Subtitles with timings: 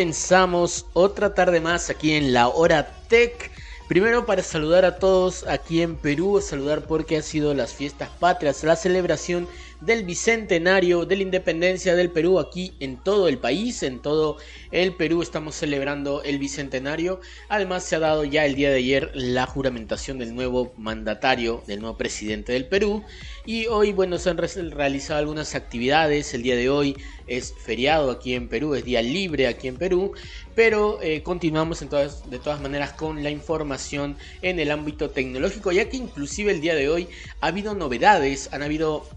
[0.00, 3.50] comenzamos otra tarde más aquí en la hora tech.
[3.86, 8.64] Primero para saludar a todos aquí en Perú, saludar porque han sido las fiestas patrias,
[8.64, 9.46] la celebración
[9.80, 14.36] del bicentenario de la independencia del Perú aquí en todo el país, en todo
[14.70, 17.20] el Perú estamos celebrando el bicentenario.
[17.48, 21.80] Además se ha dado ya el día de ayer la juramentación del nuevo mandatario, del
[21.80, 23.02] nuevo presidente del Perú.
[23.46, 26.34] Y hoy, bueno, se han realizado algunas actividades.
[26.34, 30.12] El día de hoy es feriado aquí en Perú, es día libre aquí en Perú.
[30.54, 35.88] Pero eh, continuamos entonces, de todas maneras con la información en el ámbito tecnológico, ya
[35.88, 37.08] que inclusive el día de hoy
[37.40, 39.08] ha habido novedades, han habido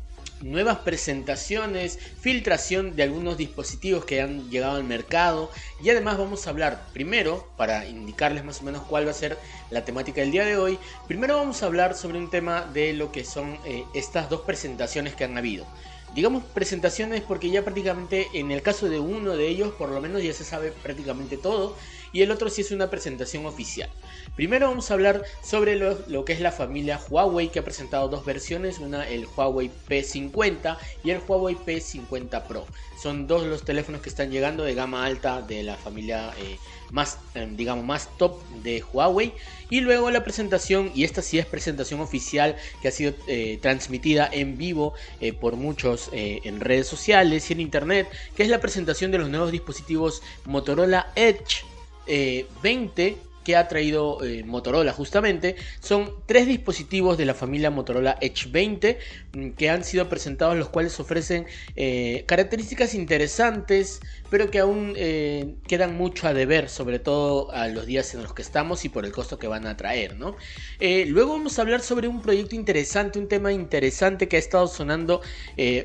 [0.43, 5.49] nuevas presentaciones, filtración de algunos dispositivos que han llegado al mercado
[5.81, 9.37] y además vamos a hablar primero, para indicarles más o menos cuál va a ser
[9.71, 10.77] la temática del día de hoy,
[11.07, 15.15] primero vamos a hablar sobre un tema de lo que son eh, estas dos presentaciones
[15.15, 15.65] que han habido.
[16.13, 20.21] Digamos presentaciones porque ya prácticamente en el caso de uno de ellos por lo menos
[20.21, 21.75] ya se sabe prácticamente todo
[22.13, 23.89] y el otro sí es una presentación oficial.
[24.35, 28.23] Primero vamos a hablar sobre lo, que es la familia Huawei que ha presentado dos
[28.23, 32.65] versiones, una el Huawei P50 y el Huawei P50 Pro.
[33.01, 36.57] Son dos los teléfonos que están llegando de gama alta de la familia eh,
[36.91, 39.33] más, eh, digamos, más top de Huawei.
[39.69, 44.29] Y luego la presentación, y esta sí es presentación oficial que ha sido eh, transmitida
[44.31, 44.93] en vivo
[45.39, 49.51] por muchos en redes sociales y en internet, que es la presentación de los nuevos
[49.51, 51.63] dispositivos Motorola Edge
[52.07, 55.55] 20 que ha traído eh, Motorola justamente.
[55.79, 58.97] Son tres dispositivos de la familia Motorola Edge 20
[59.33, 61.45] mm, que han sido presentados, los cuales ofrecen
[61.75, 63.99] eh, características interesantes,
[64.29, 68.33] pero que aún eh, quedan mucho a deber, sobre todo a los días en los
[68.33, 70.17] que estamos y por el costo que van a traer.
[70.17, 70.35] ¿no?
[70.79, 75.21] luego vamos a hablar sobre un proyecto interesante, un tema interesante que ha estado sonando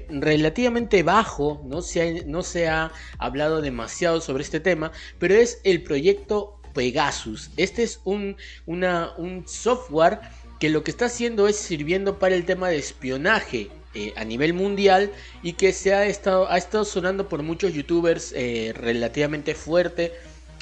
[0.08, 1.82] relativamente bajo, ¿no?
[1.82, 7.50] Se no se ha hablado demasiado sobre este tema, pero es el proyecto Pegasus.
[7.56, 10.20] Este es un, un software
[10.60, 14.54] que lo que está haciendo es sirviendo para el tema de espionaje eh, a nivel
[14.54, 15.10] mundial
[15.42, 20.12] y que se ha estado, ha estado sonando por muchos youtubers eh, relativamente fuerte.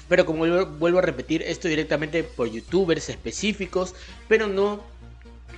[0.09, 0.47] Pero como
[0.78, 3.94] vuelvo a repetir, esto directamente por youtubers específicos,
[4.27, 4.83] pero no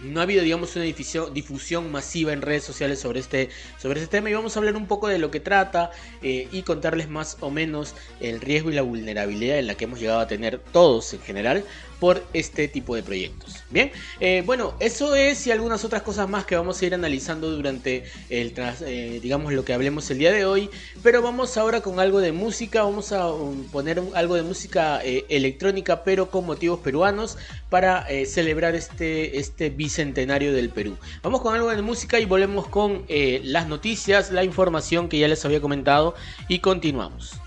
[0.02, 3.48] no ha habido, digamos, una difusión, masiva en redes sociales sobre este,
[3.78, 5.90] sobre este tema y vamos a hablar un poco de lo que trata
[6.22, 10.00] eh, y contarles más o menos el riesgo y la vulnerabilidad en la que hemos
[10.00, 11.64] llegado a tener todos en general
[12.00, 13.64] por este tipo de proyectos.
[13.70, 17.50] Bien, eh, bueno, eso es y algunas otras cosas más que vamos a ir analizando
[17.50, 20.70] durante el, eh, digamos, lo que hablemos el día de hoy.
[21.02, 25.24] Pero vamos ahora con algo de música, vamos a um, poner algo de música eh,
[25.28, 27.36] electrónica, pero con motivos peruanos
[27.68, 30.96] para celebrar este, este bicentenario del Perú.
[31.22, 35.44] Vamos con algo de música y volvemos con las noticias, la información que ya les
[35.44, 36.14] había comentado
[36.48, 37.38] y continuamos.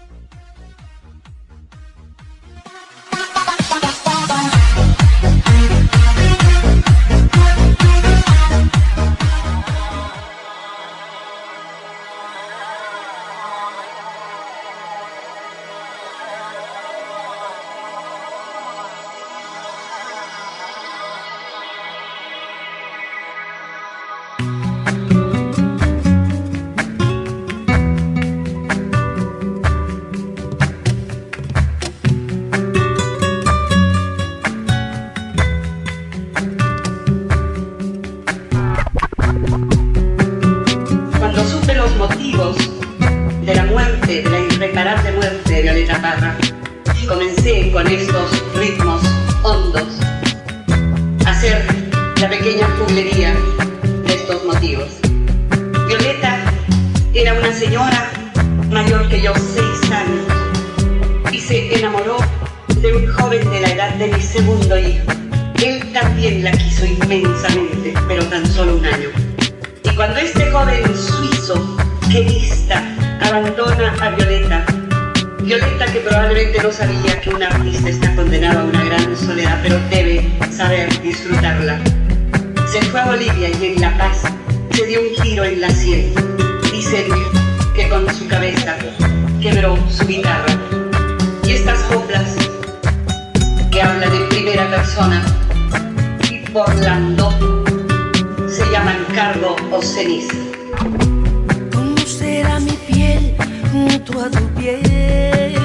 [98.49, 100.35] se llaman cargo o ceniza.
[101.73, 103.33] ¿Cómo será mi piel
[103.71, 105.60] junto a tu piel?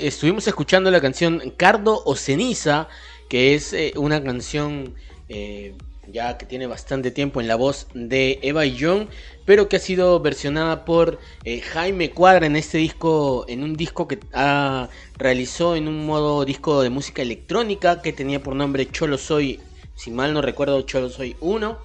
[0.00, 2.88] Estuvimos escuchando la canción Cardo o Ceniza,
[3.28, 4.94] que es eh, una canción
[5.28, 5.74] eh,
[6.06, 9.08] ya que tiene bastante tiempo en la voz de Eva y John,
[9.44, 14.08] pero que ha sido versionada por eh, Jaime Cuadra en este disco, en un disco
[14.08, 19.18] que ha, realizó en un modo disco de música electrónica que tenía por nombre Cholo
[19.18, 19.60] Soy,
[19.94, 21.78] si mal no recuerdo, Cholo Soy 1.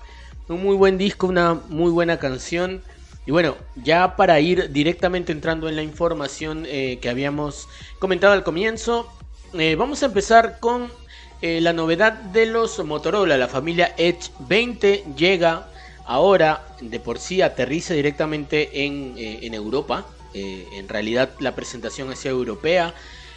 [0.49, 2.81] Un muy buen disco, una muy buena canción.
[3.27, 7.67] Y bueno, ya para ir directamente entrando en la información eh, que habíamos
[7.99, 9.11] comentado al comienzo,
[9.53, 10.89] eh, vamos a empezar con
[11.41, 13.37] eh, la novedad de los Motorola.
[13.37, 15.67] La familia Edge 20 llega
[16.05, 20.05] ahora, de por sí aterriza directamente en, en Europa.
[20.33, 22.93] en realidad la presentación sido europea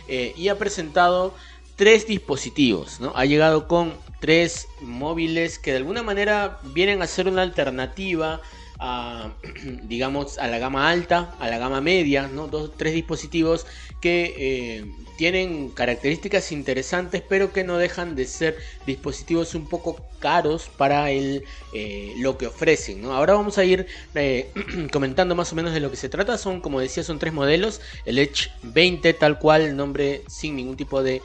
[0.09, 1.35] y ha presentado
[1.75, 3.01] tres dispositivos.
[3.01, 3.13] ¿no?
[3.17, 8.41] Ha llegado con tres móviles que de alguna manera vienen a ser una alternativa
[9.85, 12.49] digamos, a la gama alta, a la gama media, ¿no?
[12.49, 13.67] Dos, tres dispositivos
[14.01, 14.85] que eh,
[15.19, 18.57] tienen características interesantes, pero que no dejan de ser
[18.87, 21.45] dispositivos un poco caros para el,
[21.75, 23.05] eh, lo que ofrecen.
[23.05, 24.51] Ahora vamos a ir eh,
[24.93, 26.39] comentando más o menos de lo que se trata.
[26.39, 27.83] Son, como decía, son tres modelos.
[28.07, 31.21] El Edge 20, tal cual, nombre sin ningún tipo de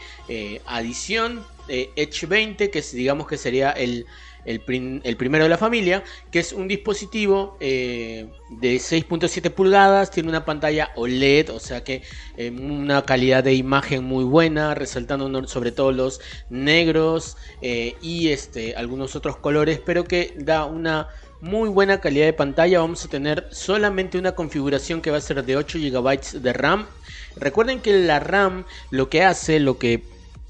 [0.65, 1.45] adición.
[1.67, 4.05] Edge 20, que digamos que sería el
[4.45, 10.45] el, primero de la familia, que es un dispositivo eh, de 6.7 pulgadas, tiene una
[10.45, 12.03] pantalla OLED, o sea que
[12.37, 18.75] eh, una calidad de imagen muy buena, resaltando sobre todo los negros eh, y este,
[18.75, 21.09] algunos otros colores, pero que da una
[21.41, 22.79] muy buena calidad de pantalla.
[22.79, 26.85] Vamos a tener solamente una configuración que va a ser de 8 GB de RAM.
[27.35, 30.03] Recuerden que la RAM lo que hace, lo que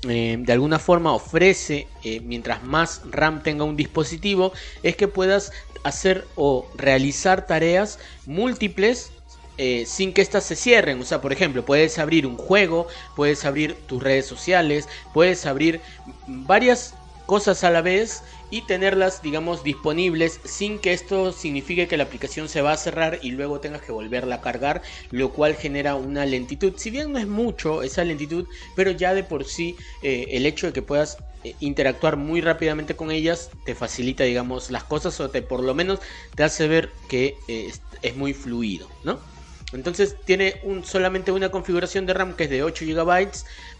[0.10, 5.52] eh, de alguna forma ofrece, eh, mientras más RAM tenga un dispositivo, es que puedas
[5.84, 9.12] hacer o realizar tareas múltiples
[9.58, 11.00] eh, sin que éstas se cierren.
[11.02, 15.82] O sea, por ejemplo, puedes abrir un juego, puedes abrir tus redes sociales, puedes abrir
[16.28, 16.94] varias
[17.26, 18.24] cosas a la vez
[18.56, 23.20] y tenerlas, digamos, disponibles sin que esto signifique que la aplicación se va a cerrar
[23.22, 24.82] y luego tengas que volverla a cargar,
[25.12, 26.72] lo cual genera una lentitud.
[26.78, 30.68] Si bien no es mucho esa lentitud, pero ya de por sí eh, el hecho
[30.68, 35.30] de que puedas eh, interactuar muy rápidamente con ellas te facilita, digamos, las cosas o
[35.30, 36.00] te por lo menos
[36.34, 39.35] te hace ver que eh, es muy fluido, ¿no?
[39.74, 43.10] Entonces tiene un, solamente una configuración de RAM que es de 8 GB.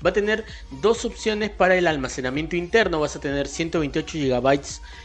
[0.04, 0.46] Va a tener
[0.82, 3.00] dos opciones para el almacenamiento interno.
[3.00, 4.60] Vas a tener 128 GB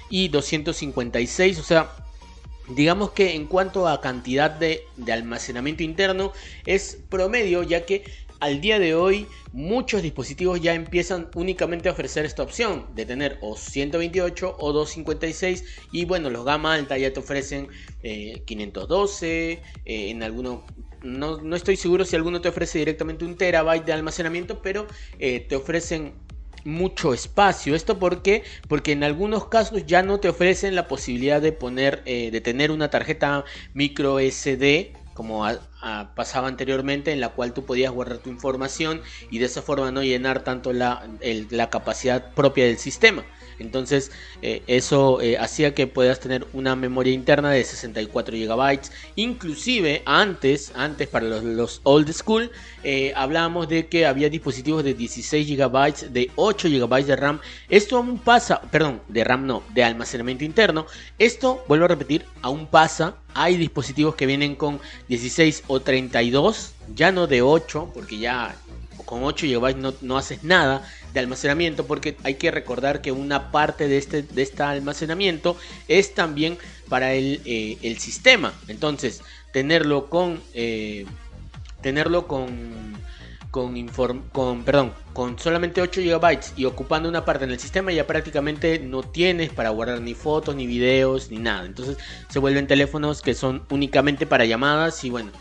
[0.08, 1.58] y 256.
[1.58, 1.92] O sea,
[2.68, 6.32] digamos que en cuanto a cantidad de, de almacenamiento interno
[6.64, 8.04] es promedio ya que
[8.40, 13.38] al día de hoy muchos dispositivos ya empiezan únicamente a ofrecer esta opción de tener
[13.42, 17.68] o 128 o 256 y bueno los gama alta ya te ofrecen
[18.02, 20.60] 512 eh, eh, en algunos
[21.02, 24.86] no, estoy seguro si alguno te ofrece directamente un terabyte de almacenamiento pero
[25.18, 26.12] eh, te ofrecen
[26.62, 27.74] mucho espacio.
[27.74, 28.42] ¿Esto por qué?
[28.68, 32.90] Porque en algunos casos ya no te ofrecen la posibilidad de poner, de tener una
[32.90, 35.46] tarjeta micro SD como
[36.14, 40.02] pasaba anteriormente, en la cual tú podías guardar tu información y de esa forma no
[40.02, 41.10] llenar tanto la,
[41.70, 43.22] capacidad propia del sistema.
[43.60, 44.10] Entonces
[44.42, 48.80] eh, eso eh, hacía que puedas tener una memoria interna de 64 GB.
[49.16, 52.50] Inclusive antes, antes para los, old school,
[52.82, 57.40] eh, hablábamos de que había dispositivos de 16 GB, de 8 GB de RAM.
[57.68, 60.86] Esto aún pasa, perdón, de RAM no, de almacenamiento interno.
[61.18, 63.16] Esto, vuelvo a repetir, aún pasa.
[63.34, 68.56] Hay dispositivos que vienen con 16 o 32, ya no de 8, porque ya
[69.04, 73.50] con 8 GB no, no haces nada de almacenamiento porque hay que recordar que una
[73.50, 75.56] parte de este, de este almacenamiento
[75.88, 78.52] es también para el, eh, el sistema.
[78.68, 80.40] Entonces, tenerlo con...
[80.54, 81.06] Eh,
[81.82, 82.98] tenerlo con
[83.50, 83.88] con,
[84.32, 88.78] con, perdón, con solamente 8 GB y ocupando una parte en el sistema ya prácticamente
[88.78, 91.66] no tienes para guardar ni fotos, ni videos, ni nada.
[91.66, 91.96] Entonces
[92.28, 95.32] se vuelven teléfonos que son únicamente para llamadas y bueno,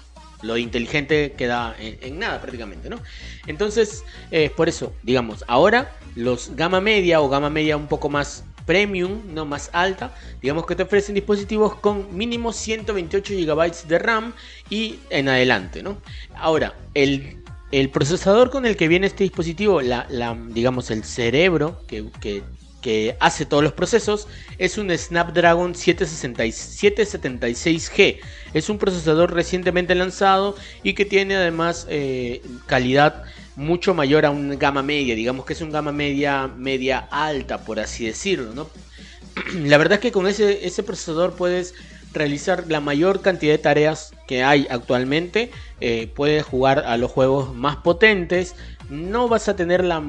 [0.42, 3.00] lo inteligente queda en, nada prácticamente, ¿no?
[3.48, 8.44] Entonces, eh, por eso, digamos, ahora los gama media o gama media un poco más
[8.66, 14.34] premium, no más alta, digamos que te ofrecen dispositivos con mínimo 128 GB de RAM
[14.70, 15.98] y en adelante, ¿no?
[16.36, 21.82] Ahora, el, el procesador con el que viene este dispositivo, la, la digamos el cerebro
[21.88, 22.44] que, que
[22.82, 28.20] que hace todos los procesos, es un Snapdragon 776G.
[28.54, 33.24] Es un procesador recientemente lanzado y que tiene además eh, calidad
[33.56, 37.80] mucho mayor a un gama media, digamos que es un gama media media alta, por
[37.80, 38.54] así decirlo.
[38.54, 38.70] ¿no?
[39.54, 41.74] La verdad es que con ese, ese procesador puedes
[42.14, 45.52] realizar la mayor cantidad de tareas que hay actualmente.
[45.82, 48.56] Eh, puedes jugar a los juegos más potentes.
[48.90, 50.02] No vas a tener la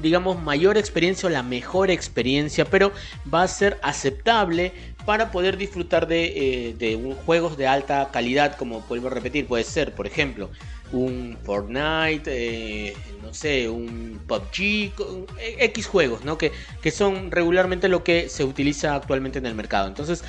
[0.00, 2.92] digamos, mayor experiencia o la mejor experiencia, pero
[3.32, 4.72] va a ser aceptable
[5.04, 9.94] para poder disfrutar de, eh, juegos de alta calidad, como vuelvo a repetir, puede ser,
[9.94, 10.50] por ejemplo,
[10.92, 14.92] un Fortnite, eh, no sé, un PUBG,
[15.38, 16.36] eh, X juegos, ¿no?
[16.36, 16.52] Que,
[16.82, 19.86] que, son regularmente lo que se utiliza actualmente en el mercado.
[19.86, 20.24] Entonces,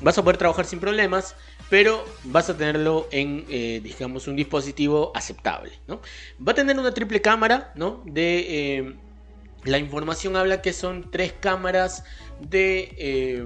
[0.00, 1.34] vas a poder trabajar sin problemas
[1.68, 6.00] pero vas a tenerlo en, eh, digamos, un dispositivo aceptable, ¿no?
[6.46, 8.02] Va a tener una triple cámara, ¿no?
[8.06, 8.96] De, eh,
[9.64, 12.04] la información habla que son tres cámaras
[12.38, 13.44] de, eh,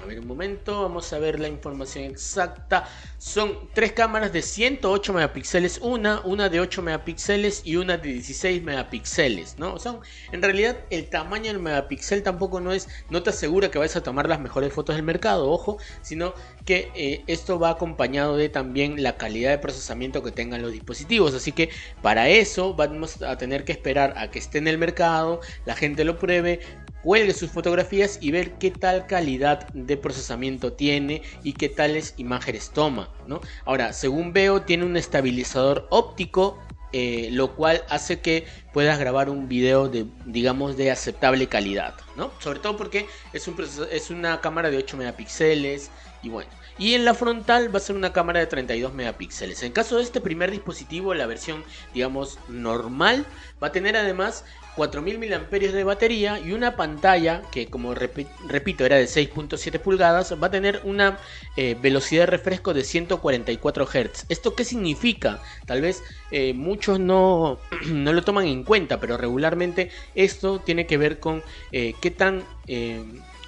[0.00, 2.88] A ver un momento, vamos a ver la información exacta.
[3.18, 8.62] Son tres cámaras de 108 megapíxeles, una, una de 8 megapíxeles y una de 16
[8.62, 9.78] megapíxeles, ¿no?
[9.80, 9.98] Son,
[10.30, 14.02] en realidad el tamaño del megapíxel tampoco no es, no te asegura que vas a
[14.02, 16.32] tomar las mejores fotos del mercado, ojo, sino
[16.64, 21.34] que eh, esto va acompañado de también la calidad de procesamiento que tengan los dispositivos.
[21.34, 21.70] Así que
[22.02, 26.04] para eso vamos a tener que esperar a que esté en el mercado, la gente
[26.04, 26.60] lo pruebe,
[27.02, 32.70] cuelgue sus fotografías y ver qué tal calidad de procesamiento tiene y qué tales imágenes
[32.70, 33.10] toma.
[33.26, 33.40] ¿no?
[33.64, 36.58] Ahora, según veo, tiene un estabilizador óptico.
[36.94, 42.30] Eh, lo cual hace que puedas grabar un video de digamos de aceptable calidad ¿no?
[42.38, 43.56] sobre todo porque es, un
[43.90, 45.90] es una cámara de 8 megapíxeles
[46.22, 49.64] y bueno y en la frontal va a ser una cámara de 32 megapíxeles.
[49.64, 53.26] En caso de este primer dispositivo, la versión digamos normal
[53.60, 54.44] va a tener además
[54.76, 60.46] 4000 mAh de batería y una pantalla que como repito era de 6.7 pulgadas va
[60.46, 61.18] a tener una
[61.56, 64.26] eh, velocidad de refresco de 144 Hz.
[64.28, 65.42] ¿Esto qué significa?
[65.66, 70.98] Tal vez eh, muchos no, no, lo toman en cuenta, pero regularmente esto tiene que
[70.98, 71.42] ver con
[71.72, 72.44] eh, qué tan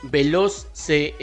[0.03, 1.15] veloz se,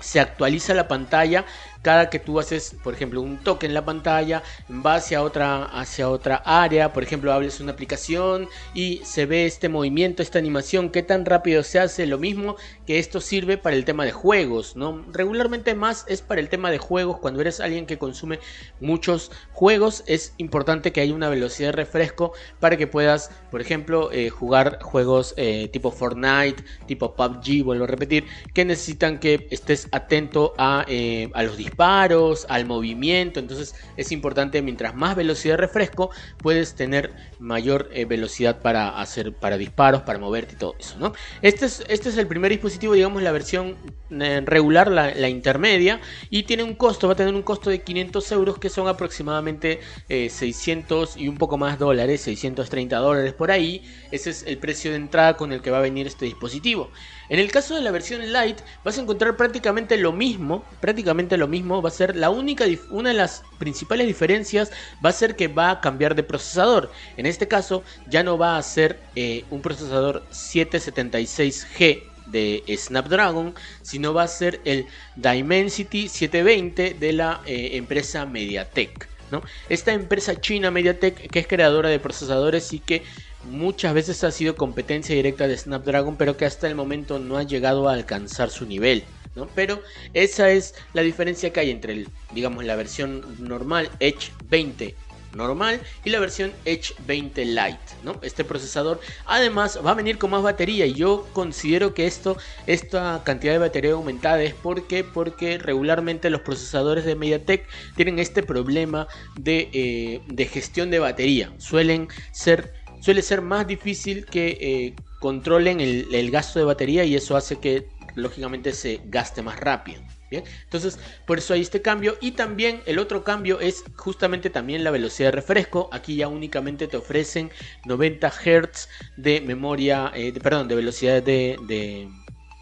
[0.00, 1.44] se actualiza la pantalla
[1.84, 4.42] cada que tú haces, por ejemplo, un toque en la pantalla,
[4.84, 9.68] va hacia otra, hacia otra área, por ejemplo, hables una aplicación y se ve este
[9.68, 13.84] movimiento, esta animación, qué tan rápido se hace, lo mismo que esto sirve para el
[13.84, 15.04] tema de juegos, ¿no?
[15.12, 18.38] Regularmente más es para el tema de juegos, cuando eres alguien que consume
[18.80, 24.10] muchos juegos, es importante que haya una velocidad de refresco para que puedas, por ejemplo,
[24.10, 29.86] eh, jugar juegos eh, tipo Fortnite, tipo PUBG, vuelvo a repetir, que necesitan que estés
[29.92, 33.40] atento a, eh, a los dispositivos disparos, al movimiento.
[33.40, 39.34] Entonces es importante, mientras más velocidad de refresco, puedes tener mayor eh, velocidad para hacer
[39.34, 40.96] para disparos, para moverte y todo eso.
[40.98, 41.12] ¿no?
[41.42, 43.76] Este, es, este es el primer dispositivo, digamos, la versión
[44.10, 48.32] eh, regular, la, intermedia, y tiene un costo, va a tener un costo de 500
[48.32, 53.82] euros, que son aproximadamente 600 eh, y un poco más dólares, 630 dólares por ahí.
[54.12, 56.90] Ese es el precio de entrada con el que va a venir este dispositivo.
[57.28, 61.48] En el caso de la versión Lite vas a encontrar prácticamente lo mismo, prácticamente lo
[61.48, 64.70] mismo, va a ser la única, una de las principales diferencias
[65.04, 66.90] va a ser que va a cambiar de procesador.
[67.16, 74.14] En este caso ya no va a ser eh, un procesador 776G de Snapdragon, sino
[74.14, 79.08] va a ser el Dimensity 720 de la eh, empresa MediaTek.
[79.30, 79.42] ¿no?
[79.68, 83.02] Esta empresa china MediaTek que es creadora de procesadores y que
[83.50, 87.42] muchas veces ha sido competencia directa de Snapdragon, pero que hasta el momento no ha
[87.42, 89.04] llegado a alcanzar su nivel.
[89.34, 89.48] ¿no?
[89.54, 94.94] Pero esa es la diferencia que hay entre, digamos, la versión normal Edge 20
[95.34, 98.18] normal y la versión Edge 20 Lite, ¿no?
[98.22, 103.22] Este procesador además va a venir con más batería y yo considero que esto, esta
[103.24, 109.08] cantidad de batería aumentada es porque, porque regularmente los procesadores de MediaTek tienen este problema
[109.36, 112.72] de, eh, de gestión de batería, suelen ser
[113.04, 117.86] suele ser más difícil que eh, controlen el, gasto de batería y eso hace que
[118.14, 120.00] lógicamente se gaste más rápido.
[120.30, 120.42] ¿bien?
[120.62, 122.16] Entonces, por eso hay este cambio.
[122.22, 125.90] Y también el otro cambio es justamente también la velocidad de refresco.
[125.92, 127.50] Aquí ya únicamente te ofrecen
[127.84, 128.88] 90 Hz
[129.18, 131.58] de memoria, eh, perdón, de velocidad de,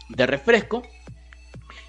[0.09, 0.83] de refresco.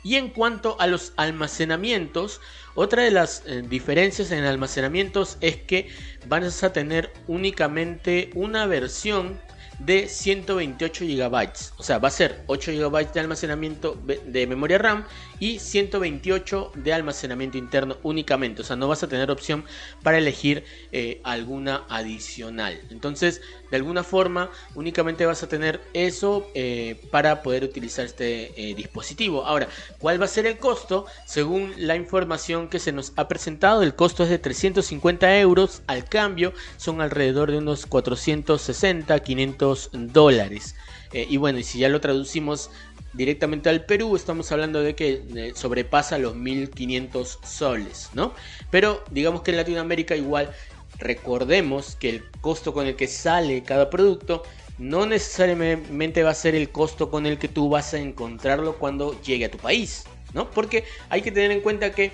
[0.04, 2.40] Y en cuanto a los almacenamientos,
[2.74, 5.88] otra de las eh, diferencias en almacenamientos es que
[6.26, 9.38] vas a tener únicamente una versión
[9.78, 11.48] de 128 GB.
[11.78, 15.04] O sea, va a ser 8 GB de almacenamiento de memoria RAM
[15.40, 18.62] y 128 de almacenamiento interno únicamente.
[18.62, 19.64] O sea, no vas a tener opción
[20.02, 22.80] para elegir eh, alguna adicional.
[22.90, 28.74] Entonces, de alguna forma, únicamente vas a tener eso eh, para poder utilizar este eh,
[28.74, 29.44] dispositivo.
[29.44, 31.06] Ahora, ¿cuál va a ser el costo?
[31.26, 35.82] Según la información que se nos ha presentado, el costo es de 350 euros.
[35.86, 40.74] Al cambio, son alrededor de unos 460, 500 dólares.
[41.12, 42.70] y bueno, y si ya lo traducimos
[43.14, 48.34] directamente al Perú, estamos hablando de que eh, sobrepasa los 1500 soles, ¿no?
[48.70, 50.50] Pero digamos que en Latinoamérica igual
[50.98, 54.42] recordemos que el costo con el que sale cada producto
[54.78, 59.20] no necesariamente va a ser el costo con el que tú vas a encontrarlo cuando
[59.22, 60.50] llegue a tu país, ¿no?
[60.50, 62.12] Porque hay que tener en cuenta que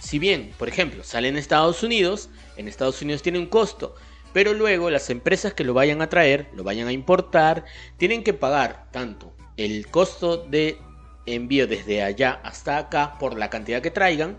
[0.00, 3.94] si bien, por ejemplo, sale en Estados Unidos, en Estados Unidos tiene un costo,
[4.38, 7.64] pero luego las empresas que lo vayan a traer, lo vayan a importar,
[7.96, 10.78] tienen que pagar tanto el costo de
[11.26, 14.38] envío desde allá hasta acá por la cantidad que traigan.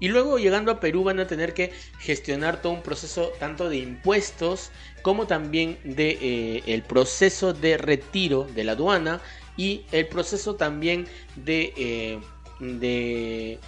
[0.00, 3.76] Y luego llegando a Perú van a tener que gestionar todo un proceso tanto de
[3.76, 4.70] impuestos
[5.02, 9.20] como también de eh, el proceso de retiro de la aduana
[9.58, 12.18] y el proceso también de, eh,
[12.60, 13.58] de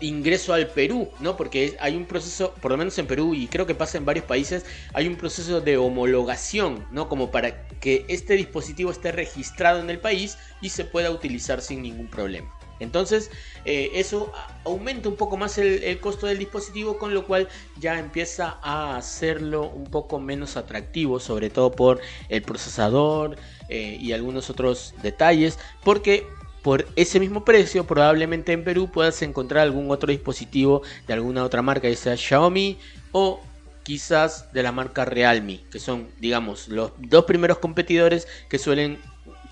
[0.00, 1.36] ingreso al Perú, ¿no?
[1.36, 4.24] Porque hay un proceso, por lo menos en Perú y creo que pasa en varios
[4.24, 7.08] países, hay un proceso de homologación, ¿no?
[7.08, 11.82] Como para que este dispositivo esté registrado en el país y se pueda utilizar sin
[11.82, 12.54] ningún problema.
[12.80, 13.30] Entonces,
[13.66, 14.32] eh, eso
[14.64, 19.68] aumenta un poco más el, costo del dispositivo, con lo cual ya empieza a hacerlo
[19.68, 23.36] un poco menos atractivo, sobre todo por el procesador
[23.68, 26.26] eh, y algunos otros detalles, porque
[26.62, 31.62] por ese mismo precio probablemente en Perú puedas encontrar algún otro dispositivo de alguna otra
[31.62, 32.78] marca, ya sea Xiaomi
[33.12, 33.40] o
[33.82, 38.98] quizás de la marca Realme, que son, digamos, los dos primeros competidores que suelen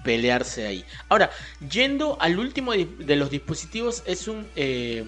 [0.04, 0.84] pelearse ahí.
[1.08, 1.30] Ahora,
[1.70, 5.04] yendo al último de los dispositivos, es un eh,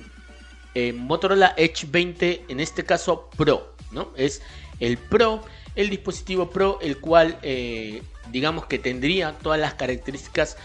[0.74, 4.12] eh, Motorola Edge 20, en este caso Pro, ¿no?
[4.16, 4.42] Es
[4.80, 5.42] el Pro,
[5.76, 10.56] el dispositivo Pro, el cual, eh, digamos que tendría todas las características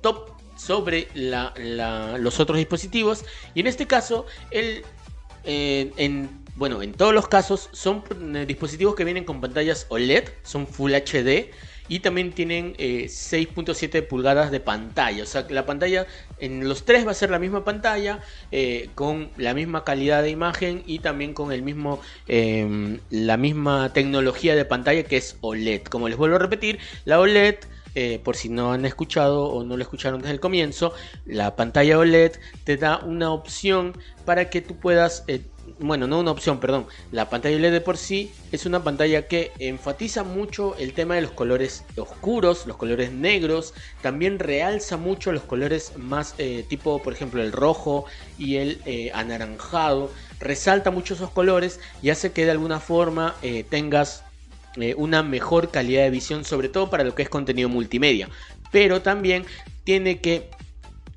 [0.00, 3.24] top sobre los otros dispositivos.
[3.54, 4.84] Y en este caso, el,
[5.44, 8.02] en, bueno, en todos los casos son
[8.46, 11.50] dispositivos que vienen con pantallas OLED, son Full HD
[11.88, 15.22] y también tienen 6.7 eh, pulgadas de pantalla.
[15.22, 16.06] O sea, la pantalla
[16.38, 18.20] en los tres va a ser la misma pantalla,
[18.52, 23.92] eh, con la misma calidad de imagen y también con el mismo, em, la misma
[23.92, 25.82] tecnología de pantalla que es OLED.
[25.84, 27.56] Como les vuelvo a repetir, la OLED
[27.94, 30.92] eh, por si no han escuchado o no lo escucharon desde el comienzo,
[31.26, 32.32] la pantalla OLED
[32.64, 35.24] te da una opción para que tú puedas
[35.78, 36.86] bueno, no una opción, perdón.
[37.12, 41.22] La pantalla LED de por sí es una pantalla que enfatiza mucho el tema de
[41.22, 43.74] los colores oscuros, los colores negros.
[44.02, 48.06] También realza mucho los colores más eh, tipo, por ejemplo, el rojo
[48.38, 50.10] y el eh, anaranjado.
[50.40, 53.34] Resalta mucho esos colores y hace que de alguna forma
[54.82, 58.28] eh, una mejor calidad de visión, sobre todo para lo que es contenido multimedia.
[58.70, 59.44] Pero también
[59.84, 60.50] tiene que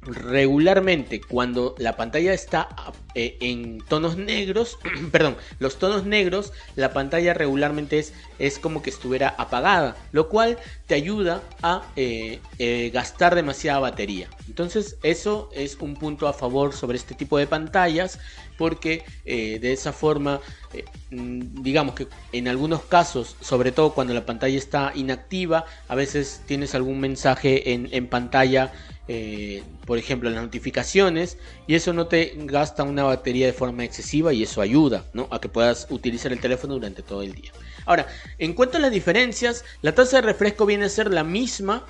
[0.04, 2.70] regularmente cuando la pantalla está
[3.14, 4.80] eh, en tonos negros,
[5.12, 10.58] perdón, los tonos negros, la pantalla regularmente es, es como que estuviera apagada, lo cual
[10.88, 14.28] te ayuda a eh, eh, gastar demasiada batería.
[14.48, 18.20] Entonces eso es un punto a favor sobre este tipo de pantallas
[18.58, 20.40] porque de esa forma,
[21.10, 26.42] mm, digamos que en algunos casos, sobre todo cuando la pantalla está inactiva, a veces
[26.46, 28.72] tienes algún mensaje en, en pantalla
[29.08, 31.38] eh, por ejemplo, las notificaciones,
[31.68, 35.50] y eso no te gasta una batería de forma excesiva y eso ayuda a que
[35.50, 37.52] puedas utilizar el teléfono durante todo el día.
[37.86, 41.86] Ahora, en cuanto a las diferencias, la tasa de refresco viene a ser la misma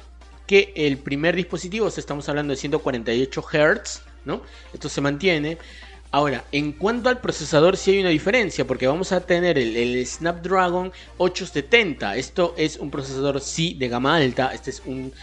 [0.47, 4.41] que el primer dispositivo, estamos hablando de 148 Hz, ¿no?
[4.74, 5.58] Esto se mantiene.
[6.13, 10.91] Ahora, en cuanto al procesador, sí hay una diferencia, porque vamos a tener el, Snapdragon
[11.17, 12.17] 870.
[12.17, 14.54] Esto es un procesador sí de gama alta.
[14.54, 15.13] Este es un,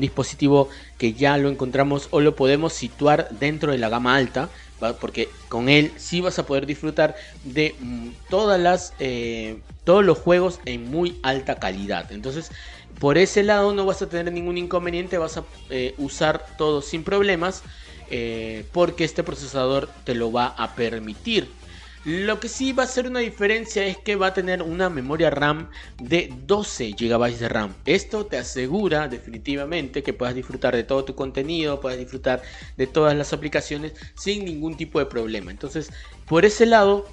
[0.00, 4.48] dispositivo que ya lo encontramos o lo podemos situar dentro de la gama alta,
[5.00, 10.18] porque con él sí vas a poder disfrutar de mm, todas las, eh, todos los
[10.18, 12.12] juegos en muy alta calidad.
[12.12, 12.52] Entonces,
[13.00, 17.02] por ese lado no vas a tener ningún inconveniente, vas a eh, usar todo sin
[17.02, 17.64] problemas.
[18.10, 21.48] Eh, porque este procesador te lo va a permitir.
[22.04, 25.28] Lo que sí va a ser una diferencia es que va a tener una memoria
[25.28, 25.68] RAM
[26.00, 27.74] de 12 GB de RAM.
[27.84, 32.42] Esto te asegura definitivamente que puedas disfrutar de todo tu contenido, puedas disfrutar
[32.76, 35.50] de todas las aplicaciones sin ningún tipo de problema.
[35.50, 35.90] Entonces,
[36.28, 37.08] por ese lado,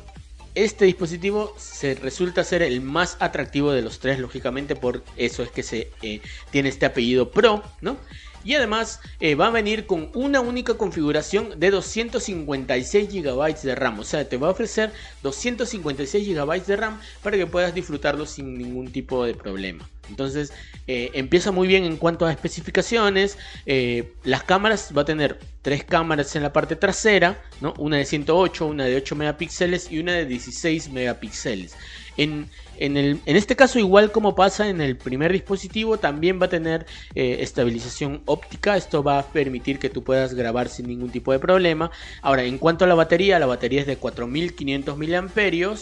[0.54, 5.50] este dispositivo se resulta ser el más atractivo de los tres, lógicamente, por eso es
[5.50, 7.98] que se eh, tiene este apellido Pro, ¿no?
[8.44, 14.00] Y además eh, va a venir con una única configuración de 256 GB de RAM.
[14.00, 18.58] O sea, te va a ofrecer 256 GB de RAM para que puedas disfrutarlo sin
[18.58, 19.90] ningún tipo de problema.
[20.10, 20.52] Entonces
[20.88, 23.38] eh, empieza muy bien en cuanto a especificaciones.
[23.66, 27.74] Eh, las cámaras va a tener tres cámaras en la parte trasera, ¿no?
[27.78, 31.76] una de 108, una de 8 megapíxeles y una de 16 megapíxeles.
[32.18, 36.86] En, en, este caso, igual como pasa en el primer dispositivo, también va a tener
[37.16, 38.76] eh, estabilización óptica.
[38.76, 41.92] Esto va a permitir que tú puedas grabar sin ningún tipo de problema.
[42.22, 45.76] Ahora, en cuanto a la batería, la batería es de 4500 mAh.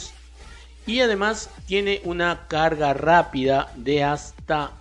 [0.87, 4.71] Y además tiene una carga rápida de hasta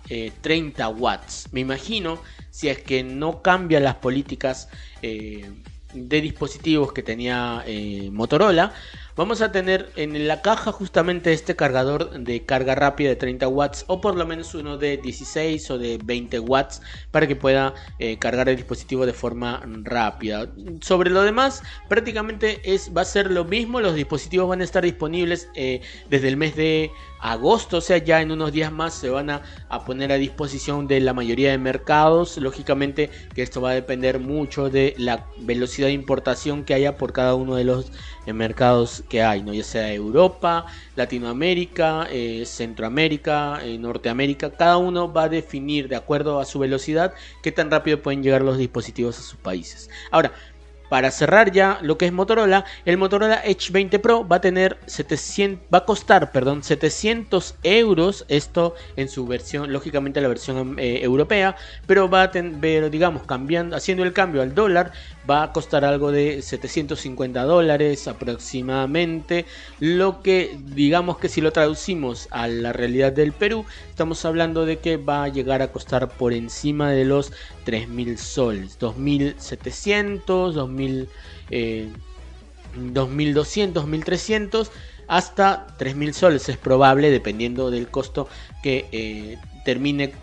[0.41, 1.47] 30 eh, watts.
[1.51, 4.67] Me imagino, si es que no cambia las políticas
[5.03, 5.49] eh,
[5.93, 7.63] de dispositivos que tenía
[8.11, 8.73] Motorola,
[9.21, 13.85] vamos a tener en la caja justamente este cargador de carga rápida de 30 watts
[13.85, 16.81] o por lo menos uno de 16 o de 20 watts
[17.11, 20.49] para que pueda eh, cargar el dispositivo de forma rápida.
[20.81, 24.83] Sobre lo demás, prácticamente es, va a ser lo mismo, los dispositivos van a estar
[24.83, 26.89] disponibles eh, desde el mes de
[27.21, 29.43] agosto, o sea, ya en unos días más se van a,
[29.85, 32.37] poner a disposición de la mayoría de mercados.
[32.37, 37.13] Lógicamente que esto va a depender mucho de la velocidad de importación que haya por
[37.13, 37.91] cada uno de los
[38.25, 39.53] eh, mercados que hay, ¿no?
[39.53, 44.51] ya sea Europa, Latinoamérica, eh, Centroamérica, eh, Norteamérica.
[44.51, 48.41] Cada uno va a definir de acuerdo a su velocidad qué tan rápido pueden llegar
[48.43, 49.89] los dispositivos a sus países.
[50.11, 50.31] Ahora,
[50.91, 54.77] para cerrar ya lo que es Motorola, el Motorola Edge 20 Pro va a tener
[54.87, 60.99] 700, va a costar, perdón, 700 euros, esto en su versión, lógicamente la versión eh,
[61.01, 61.55] europea,
[61.87, 64.91] pero va a tener, digamos, cambiando, haciendo el cambio al dólar,
[65.29, 69.45] va a costar algo de 750 dólares aproximadamente,
[69.79, 74.79] lo que digamos que si lo traducimos a la realidad del Perú, estamos hablando de
[74.79, 77.31] que va a llegar a costar por encima de los
[77.65, 81.07] 3.000 soles, 2.700, 2.000,
[81.49, 81.89] eh,
[82.75, 84.69] 2.200, 2.300
[85.07, 86.49] hasta 3.000 soles.
[86.49, 88.27] Es probable dependiendo del costo
[88.63, 90.13] que eh, termine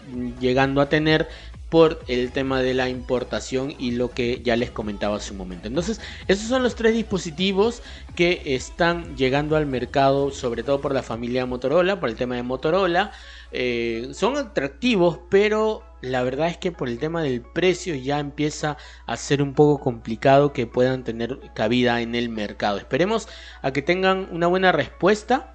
[0.40, 1.28] llegando a tener
[1.68, 5.68] por el tema de la importación y lo que ya les comentaba hace un momento.
[5.68, 7.82] Entonces, esos son los tres dispositivos
[8.14, 12.42] que están llegando al mercado, sobre todo por la familia Motorola, por el tema de
[12.42, 13.12] Motorola.
[13.52, 18.76] Eh, son atractivos, pero la verdad es que por el tema del precio ya empieza
[19.06, 22.78] a ser un poco complicado que puedan tener cabida en el mercado.
[22.78, 23.28] Esperemos
[23.62, 25.54] a que tengan una buena respuesta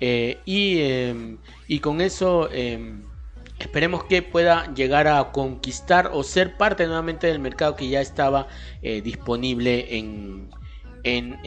[0.00, 3.09] eh, em, y, con eso em,
[3.60, 8.48] esperemos que pueda llegar a conquistar o ser parte nuevamente del mercado que ya estaba
[8.82, 10.50] eh, disponible en,
[11.04, 11.38] en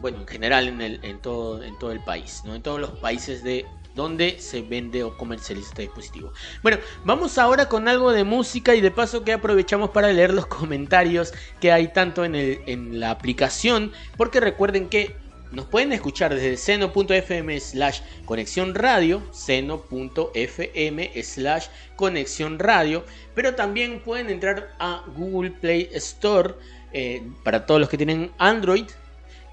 [0.00, 2.54] bueno en general en, el, en, todo, en todo el país, ¿no?
[2.54, 6.32] en todos los países de donde se vende o comercializa este dispositivo.
[6.62, 10.46] Bueno, vamos ahora con algo de música y de paso que aprovechamos para leer los
[10.46, 15.16] comentarios que hay tanto en, el, en la aplicación, porque recuerden que
[15.52, 24.30] nos pueden escuchar desde seno.fm slash conexión radio, seno.fm slash conexión radio, pero también pueden
[24.30, 26.54] entrar a Google Play Store
[26.92, 28.84] eh, para todos los que tienen Android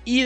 [0.07, 0.23] y,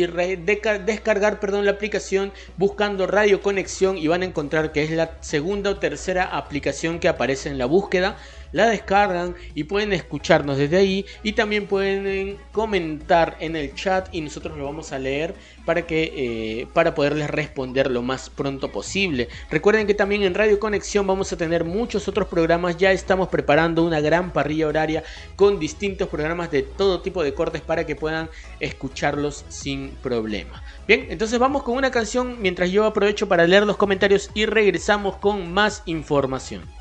[0.00, 5.70] descargar perdón, la aplicación buscando Radio Conexión y van a encontrar que es la segunda
[5.70, 8.18] o tercera aplicación que aparece en la búsqueda
[8.54, 14.20] la descargan y pueden escucharnos desde ahí y también pueden comentar en el chat y
[14.20, 19.28] nosotros lo vamos a leer para que eh, para poderles responder lo más pronto posible.
[19.50, 23.82] Recuerden que también en Radio Conexión vamos a tener muchos otros programas, ya estamos preparando
[23.82, 25.02] una gran parrilla horaria
[25.34, 30.62] con distintos programas de todo tipo de cortes para que puedan escucharlos sin problema.
[30.86, 35.16] Bien, entonces vamos con una canción mientras yo aprovecho para leer los comentarios y regresamos
[35.16, 36.73] con más información.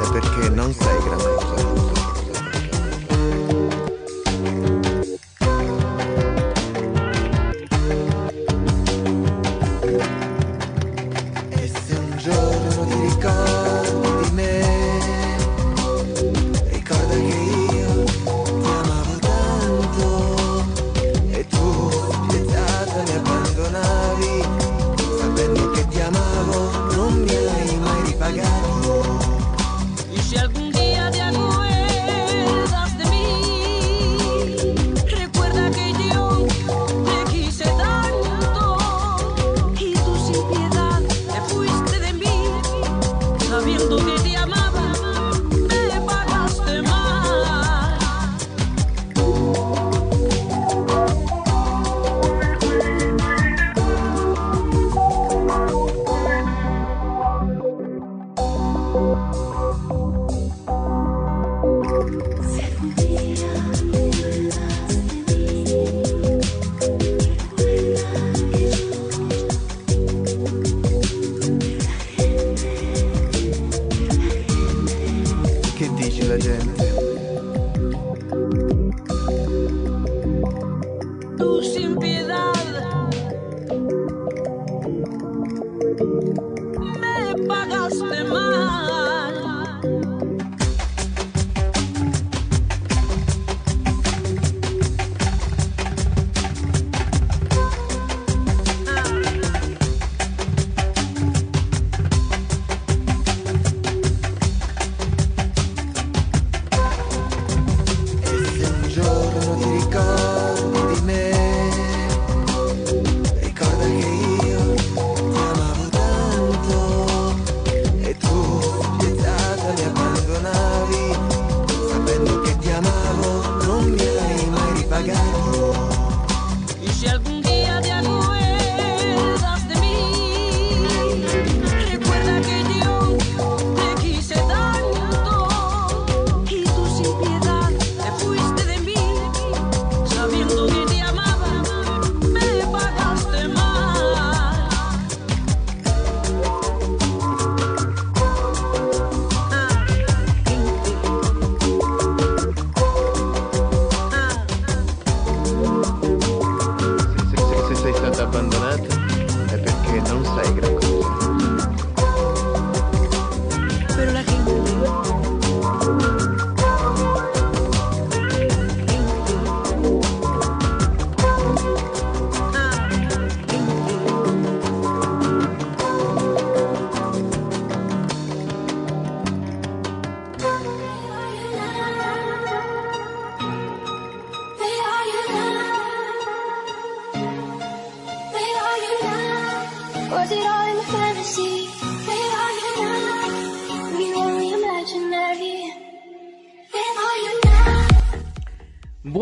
[0.00, 1.93] è perché non sei gran cosa.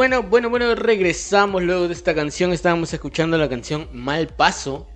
[0.02, 2.52] Bueno, bueno, bueno, regresamos luego de esta canción.
[2.52, 4.88] Estábamos escuchando la canción Mal Paso,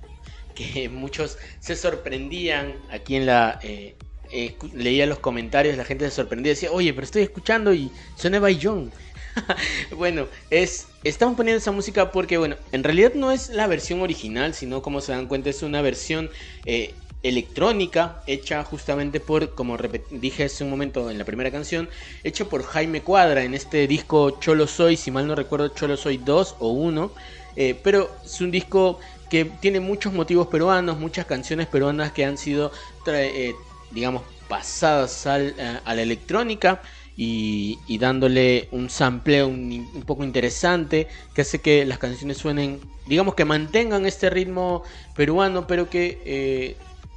[0.53, 3.61] que muchos se sorprendían aquí en la...
[3.63, 3.95] Eh,
[4.33, 8.41] eh, leía los comentarios, la gente se sorprendía, decía, oye, pero estoy escuchando y suena
[8.61, 8.91] John.
[9.97, 14.55] bueno, es, estamos poniendo esa música porque, bueno, en realidad no es la versión original,
[14.55, 16.31] sino como se dan cuenta es una versión
[16.65, 16.95] eh,
[17.29, 19.77] electrónica hecha justamente por, como
[20.11, 21.89] dije hace un momento en la primera canción,
[22.23, 26.19] hecha por Jaime Cuadra en este disco Cholo Soy, si mal no recuerdo Cholo Soy
[26.19, 27.11] 2 o 1,
[27.57, 32.39] eh, pero es un disco que tiene muchos motivos peruanos, muchas canciones peruanas que han
[32.39, 32.71] sido,
[33.09, 33.55] eh,
[33.91, 36.81] digamos, pasadas al, eh, a la electrónica.
[37.19, 43.35] Y, dándole un sampleo un, un, poco interesante que hace que las canciones suenen, digamos
[43.35, 44.83] que mantengan este ritmo
[45.15, 46.77] peruano, pero que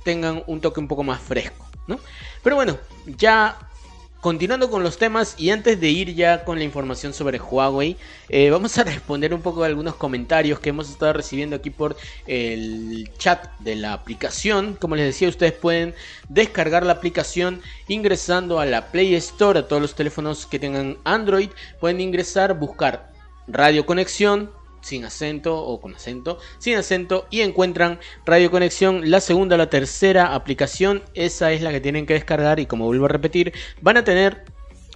[0.09, 1.99] tengan un toque un poco más fresco, ¿no?
[2.41, 3.59] Pero bueno, ya
[4.21, 7.95] continuando con los temas y antes de ir ya con la información sobre Huawei,
[8.27, 11.95] eh, vamos a responder un poco a algunos comentarios que hemos estado recibiendo aquí por
[12.25, 14.75] el chat de la aplicación.
[14.81, 15.93] Como les decía, ustedes pueden
[16.27, 21.51] descargar la aplicación ingresando a la Play Store a todos los teléfonos que tengan Android.
[21.79, 23.11] Pueden ingresar, buscar
[23.47, 24.49] Radio Conexión
[24.81, 29.69] sin acento o con acento, sin acento y encuentran Radio Conexión, la segunda o la
[29.69, 33.97] tercera aplicación, esa es la que tienen que descargar y como vuelvo a repetir, van
[33.97, 34.45] a tener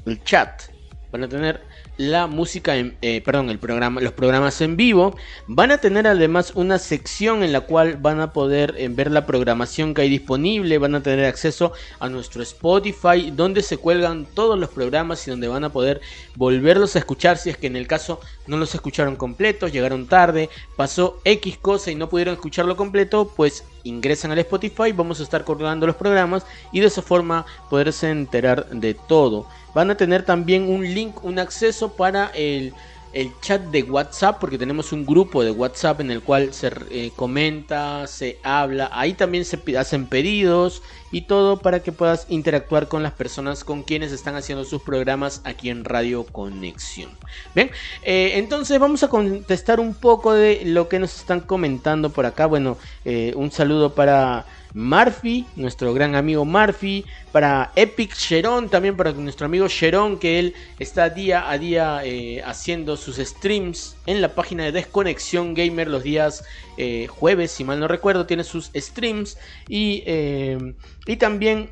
[0.06, 0.64] el chat,
[1.12, 1.62] van a tener
[1.98, 5.16] la música, en, eh, perdón, el programa, los programas en vivo.
[5.48, 9.26] Van a tener además una sección en la cual van a poder eh, ver la
[9.26, 14.58] programación que hay disponible, van a tener acceso a nuestro Spotify, donde se cuelgan todos
[14.58, 16.02] los programas y donde van a poder
[16.36, 20.50] volverlos a escuchar si es que en el caso no los escucharon completos, llegaron tarde,
[20.76, 25.44] pasó X cosa y no pudieron escucharlo completo, pues ingresan al Spotify, vamos a estar
[25.44, 29.48] colgando los programas y de esa forma poderse enterar de todo.
[29.74, 32.74] Van a tener también un link, un acceso para el
[33.14, 37.11] el chat de WhatsApp, porque tenemos un grupo de WhatsApp en el cual se eh,
[37.16, 43.03] comenta, se habla, ahí también se hacen pedidos y todo para que puedas interactuar con
[43.03, 47.11] las personas con quienes están haciendo sus programas aquí en Radio Conexión.
[47.53, 47.70] Bien,
[48.01, 52.47] eh, entonces vamos a contestar un poco de lo que nos están comentando por acá.
[52.47, 54.45] Bueno, eh, un saludo para...
[54.74, 60.53] Murphy, nuestro gran amigo Murphy, para Epic Sheron, también para nuestro amigo Sheron, que él
[60.80, 66.03] está día a día eh, haciendo sus streams en la página de Desconexión Gamer los
[66.03, 66.43] días
[66.78, 69.38] eh, jueves, si mal no recuerdo, tiene sus streams.
[69.67, 70.74] Y, eh,
[71.05, 71.69] y también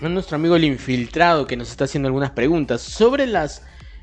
[0.00, 3.62] a nuestro amigo el infiltrado que nos está haciendo algunas preguntas sobre las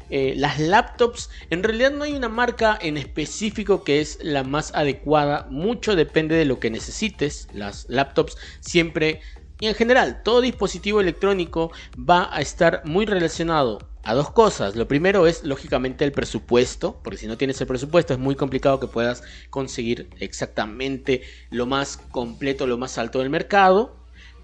[0.10, 4.74] eh, las laptops, en realidad no hay una marca en específico que es la más
[4.74, 7.48] adecuada, mucho depende de lo que necesites.
[7.54, 9.22] Las laptops siempre
[9.60, 14.76] y en general todo dispositivo electrónico va a estar muy relacionado a dos cosas.
[14.76, 18.80] Lo primero es lógicamente el presupuesto, porque si no tienes el presupuesto es muy complicado
[18.80, 23.99] que puedas conseguir exactamente lo más completo, lo más alto del mercado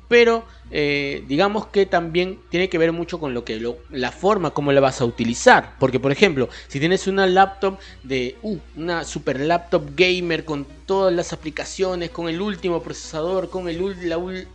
[0.08, 4.72] pero eh, digamos que también tiene que ver mucho con lo que la forma como
[4.72, 5.76] la vas a utilizar.
[5.80, 11.14] Porque por ejemplo si tienes una laptop de uh, una super laptop gamer con todas
[11.14, 13.76] las aplicaciones con el último procesador con el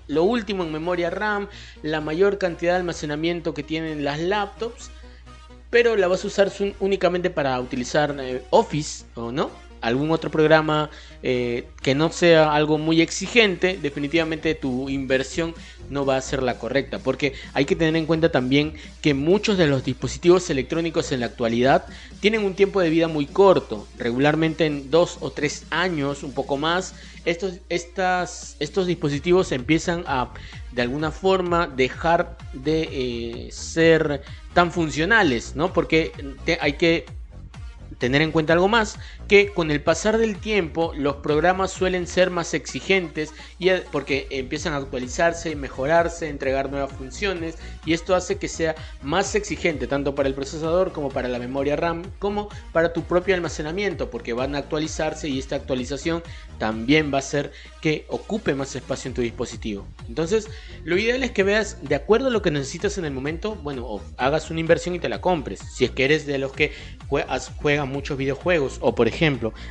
[0.09, 1.49] lo último en memoria RAM
[1.83, 4.91] la mayor cantidad de almacenamiento que tienen las laptops
[5.71, 10.91] pero la vas a usar únicamente para utilizar eh, Office o no algún otro programa
[11.23, 15.55] eh, que no sea algo muy exigente, definitivamente tu inversión
[15.91, 16.99] no va a ser la correcta.
[16.99, 21.27] Porque hay que tener en cuenta también que muchos de los dispositivos electrónicos en la
[21.27, 21.87] actualidad
[22.21, 26.57] tienen un tiempo de vida muy corto, regularmente en dos o tres años, un poco
[26.57, 26.95] más.
[27.25, 30.33] Estos, estas, estos dispositivos empiezan a
[30.73, 34.23] de alguna forma dejar de eh, ser
[34.55, 35.73] tan funcionales, ¿no?
[35.73, 36.13] Porque
[36.61, 37.07] hay que
[37.99, 38.99] tener en cuenta algo más,
[39.31, 44.73] que con el pasar del tiempo los programas suelen ser más exigentes y porque empiezan
[44.73, 47.55] a actualizarse, mejorarse, entregar nuevas funciones
[47.87, 51.77] y esto hace que sea más exigente tanto para el procesador como para la memoria
[51.77, 56.25] RAM como para tu propio almacenamiento porque van a actualizarse y esta actualización
[56.59, 59.87] también va a hacer que ocupe más espacio en tu dispositivo.
[60.09, 60.51] Entonces,
[60.85, 63.87] lo ideal es que veas de acuerdo a lo que necesitas en el momento, bueno,
[63.87, 65.61] o hagas una inversión y te la compres.
[65.61, 66.73] Si es que eres de los que
[67.09, 69.20] juegan muchos videojuegos o por ejemplo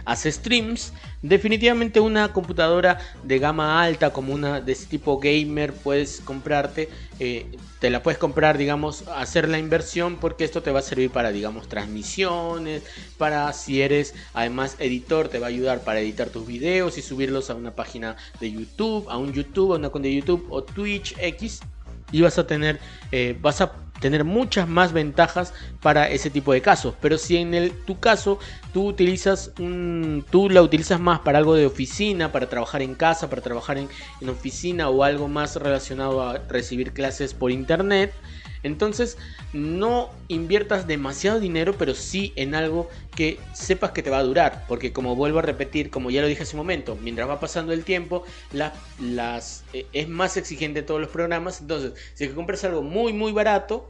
[0.06, 6.90] hace streams, definitivamente una computadora de gama alta como una de tipo gamer puedes comprarte,
[7.20, 7.48] eh,
[7.80, 11.32] te la puedes comprar digamos, hacer la inversión porque esto te va a servir para
[11.32, 12.84] digamos transmisiones,
[13.18, 17.50] para si eres además editor te va a ayudar para editar tus videos y subirlos
[17.50, 21.16] a una página de YouTube, a un YouTube, a una cuenta de YouTube o Twitch
[21.20, 21.62] X
[22.12, 22.80] y vas a tener,
[23.12, 26.96] eh, vas a tener muchas más ventajas para ese tipo de casos.
[27.02, 28.40] Pero si en el, tu caso
[28.74, 33.30] tú utilizas un, tú la utilizas más para algo de oficina, para trabajar en casa,
[33.30, 33.90] para trabajar en,
[34.22, 38.14] en oficina o algo más relacionado a recibir clases por internet,
[38.64, 39.18] entonces,
[39.54, 44.66] no inviertas demasiado dinero, pero sí en algo que sepas que te va a durar.
[44.68, 47.74] Porque como vuelvo a repetir, como ya lo dije hace un momento, mientras va pasando
[47.74, 51.62] el tiempo, las, eh, es más exigente todos los programas.
[51.62, 53.90] Entonces, si compras algo muy, muy barato,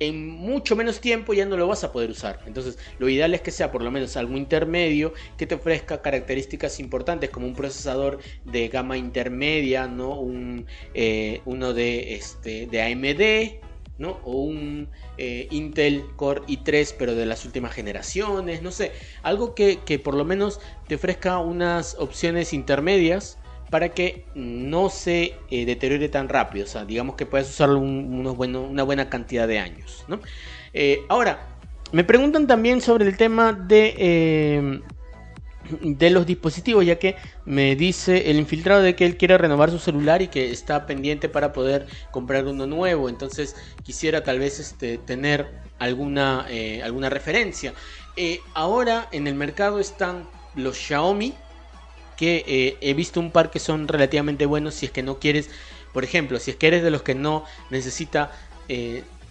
[0.00, 2.38] en mucho menos tiempo ya no lo vas a poder usar.
[2.46, 6.78] Entonces, lo ideal es que sea por lo menos algo intermedio que te ofrezca características
[6.78, 10.20] importantes como un procesador de gama intermedia, ¿no?
[10.20, 13.67] Un, eh, uno de, este, de AMD
[14.00, 18.92] O un eh, Intel Core i3, pero de las últimas generaciones, no sé,
[19.22, 23.38] algo que, por lo menos te ofrezca unas opciones intermedias
[23.70, 28.82] para que no se eh, deteriore tan rápido, o sea, digamos que puedes usarlo una
[28.82, 30.20] buena cantidad de años, ¿no?
[30.72, 31.40] Eh, ahora,
[31.92, 34.80] me preguntan también sobre el tema de
[35.80, 39.78] de los dispositivos, ya que me dice el infiltrado de que él quiere renovar su
[39.78, 43.08] celular y que está pendiente para poder comprar uno nuevo.
[43.08, 45.48] Entonces quisiera tal vez este, tener
[45.78, 47.74] alguna, eh, alguna referencia.
[48.16, 51.34] Eh, ahora en el mercado están los Xiaomi,
[52.16, 55.50] que eh, he visto un par que son relativamente buenos si es que no quieres,
[55.92, 58.32] por ejemplo, si es que eres de los que no necesita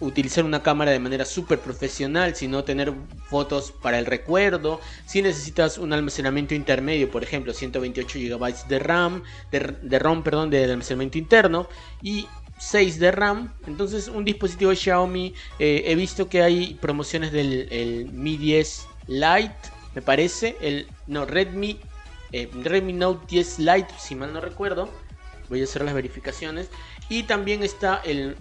[0.00, 2.92] utilizar una cámara de manera súper profesional, sino tener
[3.28, 4.80] fotos para el recuerdo.
[5.06, 10.64] Si necesitas un almacenamiento intermedio, por ejemplo, 128 GB de RAM, de, ROM, perdón, de
[10.64, 11.68] almacenamiento interno
[12.02, 12.26] y
[12.58, 13.52] 6 de RAM.
[13.66, 19.54] Entonces, un dispositivo Xiaomi, eh, he visto que hay promociones del Mi 10 Lite,
[19.94, 21.78] me parece, el no Redmi
[22.32, 24.88] eh, Redmi Note 10 Lite, si mal no recuerdo.
[25.48, 26.68] Voy a hacer las verificaciones.
[27.08, 28.36] Y también está el,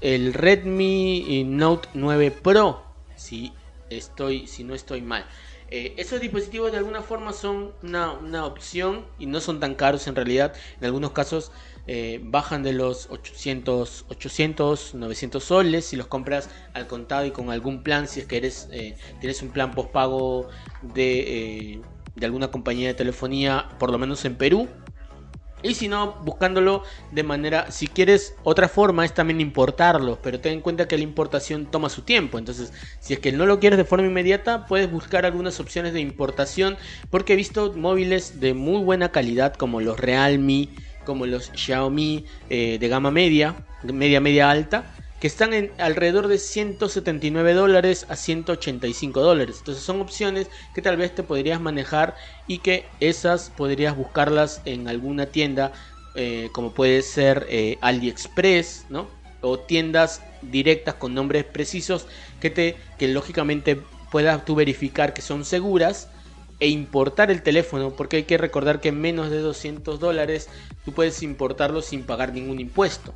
[0.00, 2.82] el Redmi Note 9 Pro.
[3.16, 3.52] Si
[3.90, 5.26] estoy, si no estoy mal.
[5.70, 10.14] Eh, esos dispositivos de alguna forma son una, opción y no son tan caros en
[10.14, 10.54] realidad.
[10.78, 11.52] En algunos casos
[11.86, 17.50] eh, bajan de los 800, 800, 900 soles si los compras al contado y con
[17.50, 18.06] algún plan.
[18.06, 20.48] Si es que eres, eh, tienes un plan postpago
[20.82, 21.80] de,
[22.14, 24.68] de alguna compañía de telefonía, por lo menos en Perú.
[25.64, 30.52] Y si no, buscándolo de manera, si quieres, otra forma es también importarlo, pero ten
[30.52, 32.38] en cuenta que la importación toma su tiempo.
[32.38, 36.00] Entonces, si es que no lo quieres de forma inmediata, puedes buscar algunas opciones de
[36.00, 36.76] importación,
[37.08, 40.68] porque he visto móviles de muy buena calidad como los Realme,
[41.06, 44.93] como los Xiaomi eh, de gama media, media media alta,
[45.24, 49.56] que están en alrededor de 179 dólares a 185 dólares.
[49.60, 52.14] Entonces son opciones que tal vez te podrías manejar
[52.46, 55.72] y que esas podrías buscarlas en alguna tienda
[56.14, 59.08] eh, como puede ser eh, AliExpress, ¿no?
[59.40, 62.06] O tiendas directas con nombres precisos
[62.38, 66.10] que te que lógicamente puedas tú verificar que son seguras
[66.60, 70.50] e importar el teléfono porque hay que recordar que menos de 200 dólares
[70.84, 73.14] tú puedes importarlo sin pagar ningún impuesto.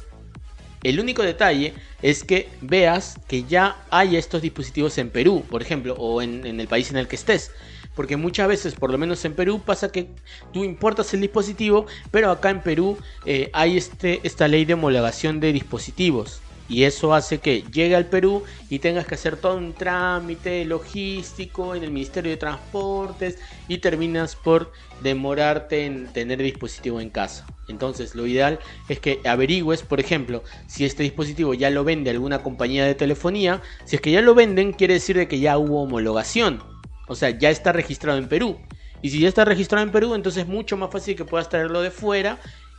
[0.82, 5.94] El único detalle es que veas que ya hay estos dispositivos en Perú, por ejemplo,
[5.94, 7.50] o en, el país en el que estés.
[7.96, 10.08] Porque muchas veces, por lo menos en Perú, pasa que
[10.52, 15.40] tú importas el dispositivo, pero acá en Perú eh, hay este, esta ley de homologación
[15.40, 16.40] de dispositivos.
[16.68, 21.74] Y eso hace que llegue al Perú y tengas que hacer todo un trámite logístico
[21.74, 23.38] en el Ministerio de Transportes
[23.68, 24.70] y terminas por
[25.02, 27.46] demorarte en tener dispositivo en casa.
[27.68, 28.58] Entonces lo ideal
[28.88, 33.62] es que averigües, por ejemplo, si este dispositivo ya lo vende alguna compañía de telefonía.
[33.86, 36.62] Si es que ya lo venden, quiere decir de que ya hubo homologación.
[37.06, 38.58] O sea, ya está registrado en Perú.
[39.00, 41.80] Y si ya está registrado en Perú, entonces es mucho más fácil que puedas traerlo
[41.80, 42.38] de fuera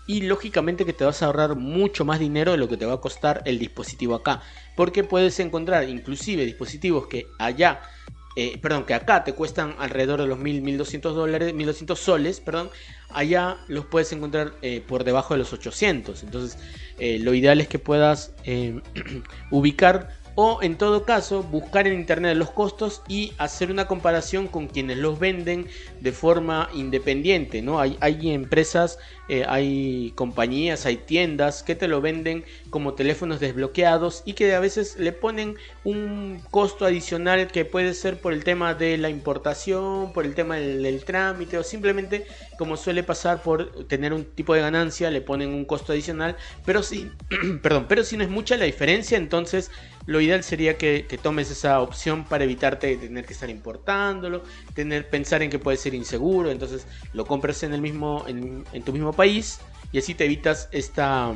[0.09, 2.95] y lógicamente que te vas a ahorrar mucho más dinero de lo que te va
[2.95, 4.41] a costar el dispositivo acá.
[4.75, 7.81] Porque puedes encontrar inclusive dispositivos que allá,
[8.35, 12.71] eh, perdón, que acá te cuestan alrededor de los 1000, 1200 dólares, 1200 soles, perdón,
[13.11, 16.23] allá los puedes encontrar eh, por debajo de los 800.
[16.23, 16.57] Entonces,
[16.97, 18.33] eh, lo ideal es que puedas
[19.51, 20.09] ubicar
[20.41, 24.97] o en todo caso buscar en internet los costos y hacer una comparación con quienes
[24.97, 25.67] los venden
[25.99, 27.81] de forma independiente, ¿no?
[27.81, 34.23] Hay, hay empresas, eh, hay compañías, hay tiendas que te lo venden como teléfonos desbloqueados
[34.25, 38.73] y que a veces le ponen un costo adicional que puede ser por el tema
[38.75, 42.25] de la importación, por el tema del, trámite o simplemente
[42.57, 46.81] como suele pasar por tener un tipo de ganancia le ponen un costo adicional, pero
[46.81, 47.11] si,
[47.61, 49.69] perdón, pero si no es mucha la diferencia, entonces
[50.09, 54.41] lo ideal sería que, tomes esa opción para evitarte tener que estar importándolo,
[54.73, 58.91] tener, pensar en que puede ser inseguro, entonces lo compras en, el mismo, en, tu
[58.91, 59.59] mismo país
[59.91, 61.31] y así te evitas esta,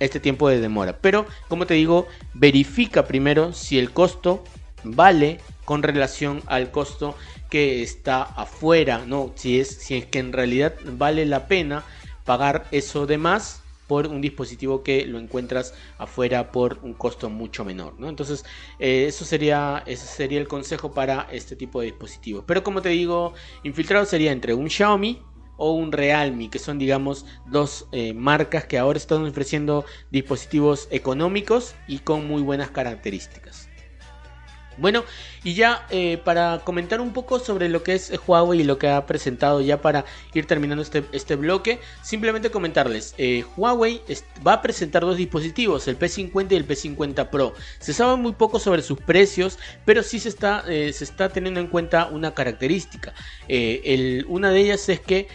[0.00, 0.98] este tiempo de demora.
[1.00, 4.42] Pero, como te digo, verifica primero si el costo
[4.82, 7.16] vale con relación al costo
[7.48, 9.30] que está afuera, ¿no?
[9.36, 11.84] Si es, si es que en realidad vale la pena
[12.24, 17.64] pagar eso de más por un dispositivo que lo encuentras afuera por un costo mucho
[17.64, 17.94] menor.
[17.98, 18.08] ¿no?
[18.08, 18.44] Entonces,
[18.78, 22.44] eh, eso sería, ese sería el consejo para este tipo de dispositivos.
[22.46, 25.22] Pero como te digo, infiltrado sería entre un Xiaomi
[25.56, 31.74] o un Realme, que son, digamos, dos eh, marcas que ahora están ofreciendo dispositivos económicos
[31.88, 33.65] y con muy buenas características.
[34.78, 35.04] Bueno,
[35.42, 38.88] y ya eh, para comentar un poco sobre lo que es Huawei y lo que
[38.88, 40.04] ha presentado ya para
[40.34, 44.02] ir terminando este, este bloque, simplemente comentarles, eh, Huawei
[44.46, 47.54] va a presentar dos dispositivos, el P50 y el P50 Pro.
[47.78, 51.60] Se sabe muy poco sobre sus precios, pero sí se está, eh, se está teniendo
[51.60, 53.14] en cuenta una característica.
[54.28, 55.28] una de ellas es que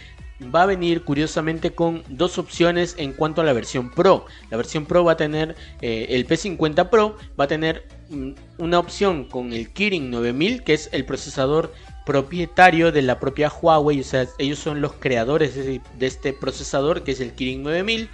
[0.50, 4.26] va a venir curiosamente con dos opciones en cuanto a la versión Pro.
[4.50, 8.78] La versión Pro va a tener, eh, el P50 Pro va a tener mm, una
[8.78, 11.72] opción con el Kirin 9000, que es el procesador
[12.04, 17.12] propietario de la propia Huawei, o sea, ellos son los creadores de, este procesador, que
[17.12, 18.08] es el Kirin 9000.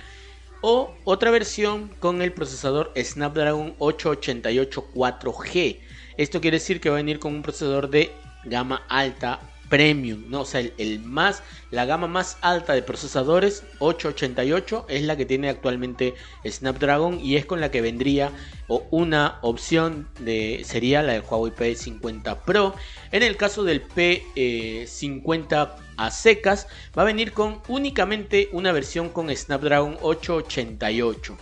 [0.60, 5.78] O otra versión con el procesador Snapdragon 888 4G.
[6.16, 8.10] Esto quiere decir que va a venir con un procesador de
[8.44, 10.42] gama alta premium, ¿no?
[10.42, 15.48] O sea, el, más, la gama más alta de procesadores, 888, es la que tiene
[15.48, 16.14] actualmente
[16.46, 18.32] Snapdragon y es con la que vendría
[18.66, 22.74] o una opción de sería la del Huawei P50 Pro.
[23.12, 29.34] En el caso del P50 a secas, va a venir con únicamente una versión con
[29.34, 31.36] Snapdragon 888.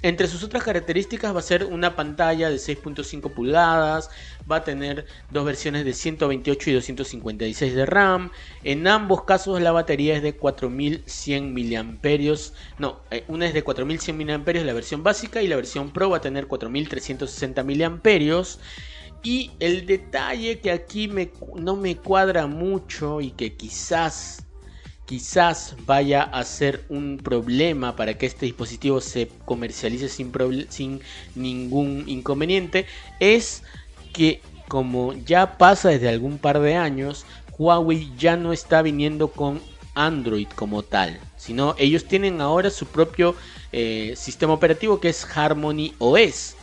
[0.00, 4.10] Entre sus otras características va a ser una pantalla de 6.5 pulgadas,
[4.50, 8.30] va a tener dos versiones de 128 y 256 de RAM.
[8.62, 11.98] En ambos casos la batería es de 4100 mAh.
[12.78, 16.18] No, eh, una es de 4100 mAh la versión básica y la versión Pro va
[16.18, 18.44] a tener 4360 mAh.
[19.24, 24.47] Y el detalle que aquí me, no me cuadra mucho y que quizás
[25.08, 31.00] quizás vaya a ser un problema para que este dispositivo se comercialice sin,
[31.34, 32.84] ningún inconveniente
[33.18, 33.62] es
[34.12, 37.24] que como ya pasa desde algún par de años,
[37.56, 39.62] Huawei ya no está viniendo con
[39.94, 43.34] Android como tal, sino ellos tienen ahora su propio
[43.72, 46.54] eh, sistema operativo que es Harmony OS.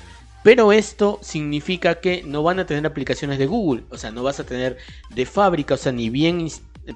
[0.43, 4.39] Pero esto significa que no van a tener aplicaciones de Google, o sea, no vas
[4.39, 4.77] a tener
[5.09, 6.47] de fábrica, o sea, ni bien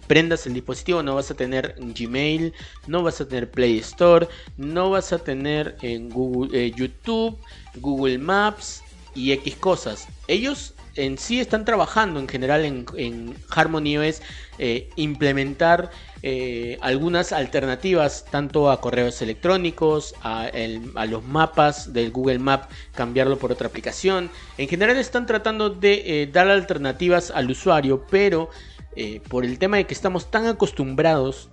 [0.07, 2.53] prendas el dispositivo, no vas a tener Gmail,
[2.87, 4.27] no vas a tener Play Store,
[4.57, 7.37] no vas a tener en Google, eh, YouTube,
[7.75, 8.81] Google Maps
[9.15, 10.07] y X cosas.
[10.27, 14.21] Ellos en sí están trabajando en general en, Harmony OS
[14.57, 20.49] eh, implementar eh, algunas alternativas tanto a correos electrónicos, a,
[21.07, 24.29] los mapas del Google Map, cambiarlo por otra aplicación.
[24.57, 28.49] En general están tratando de eh, dar alternativas al usuario, pero
[29.29, 31.49] por el tema de que estamos tan acostumbrados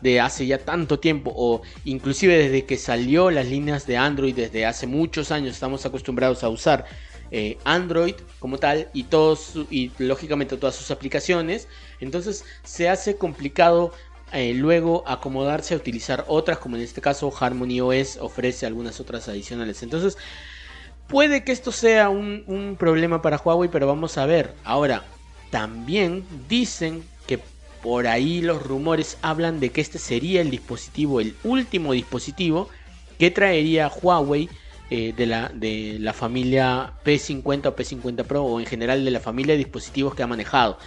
[0.00, 4.66] de hace ya tanto tiempo o inclusive desde que salió las líneas de Android desde
[4.66, 6.84] hace muchos años estamos acostumbrados a usar
[7.34, 11.66] eh, Android como tal y todos y lógicamente todas sus aplicaciones.
[11.98, 13.94] Entonces se hace complicado
[14.32, 19.28] eh, luego acomodarse a utilizar otras, como en este caso Harmony OS ofrece algunas otras
[19.28, 19.82] adicionales.
[19.82, 20.18] Entonces
[21.08, 24.54] puede que esto sea un, un problema para Huawei, pero vamos a ver.
[24.62, 25.02] Ahora,
[25.52, 27.38] también dicen que
[27.82, 32.70] por ahí los rumores hablan de que este sería el dispositivo, el último dispositivo
[33.18, 34.48] que traería Huawei
[34.88, 39.20] eh, de, la, de la familia P50 o P50 Pro o en general de la
[39.20, 40.78] familia de dispositivos que ha manejado.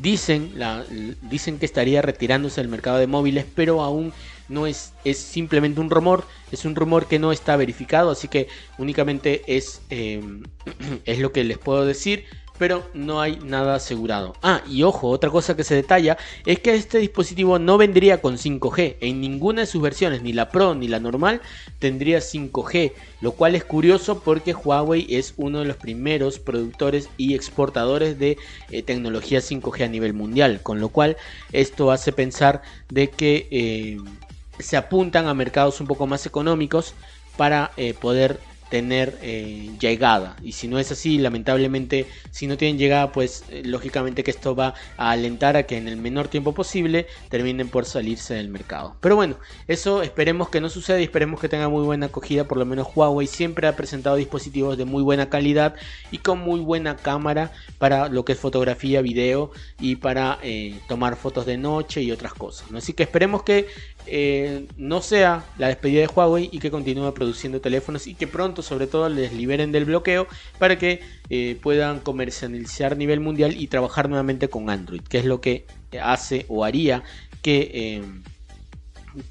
[0.00, 0.82] Dicen, la,
[1.22, 4.14] dicen que estaría retirándose del mercado de móviles, pero aún
[4.48, 8.48] no es, es simplemente un rumor, es un rumor que no está verificado, así que
[8.78, 10.22] únicamente es, eh,
[11.04, 12.24] es lo que les puedo decir
[12.58, 14.34] pero no hay nada asegurado.
[14.42, 18.36] Ah, y ojo, otra cosa que se detalla es que este dispositivo no vendría con
[18.38, 18.96] 5G.
[19.00, 21.40] En ninguna de sus versiones, ni la Pro ni la normal,
[21.78, 27.34] tendría 5G, lo cual es curioso porque Huawei es uno de los primeros productores y
[27.34, 28.38] exportadores de
[28.70, 31.16] eh, tecnología 5G a nivel mundial, con lo cual
[31.52, 33.98] esto hace pensar de que eh,
[34.58, 36.94] se apuntan a mercados un poco más económicos
[37.36, 40.36] para eh, poder tener eh, llegada.
[40.42, 44.54] Y si no es así lamentablemente si no tienen llegada pues eh, lógicamente que esto
[44.54, 48.96] va a alentar a que en el menor tiempo posible terminen por salirse del mercado.
[49.00, 49.38] Pero bueno
[49.68, 52.48] eso esperemos que no suceda y esperemos que tenga muy buena acogida.
[52.48, 55.74] Por lo menos Huawei siempre ha presentado dispositivos de muy buena calidad
[56.10, 59.50] y con muy buena cámara para lo que es fotografía video
[59.80, 63.66] y para eh, tomar fotos de noche y otras cosas así que esperemos que
[64.06, 68.62] eh, no sea la despedida de Huawei y que continúe produciendo teléfonos y que pronto
[68.62, 70.26] sobre todo les liberen del bloqueo
[70.58, 75.24] para que eh, puedan comercializar a nivel mundial y trabajar nuevamente con Android, que es
[75.24, 75.66] lo que
[76.00, 77.02] hace o haría
[77.42, 78.02] que eh,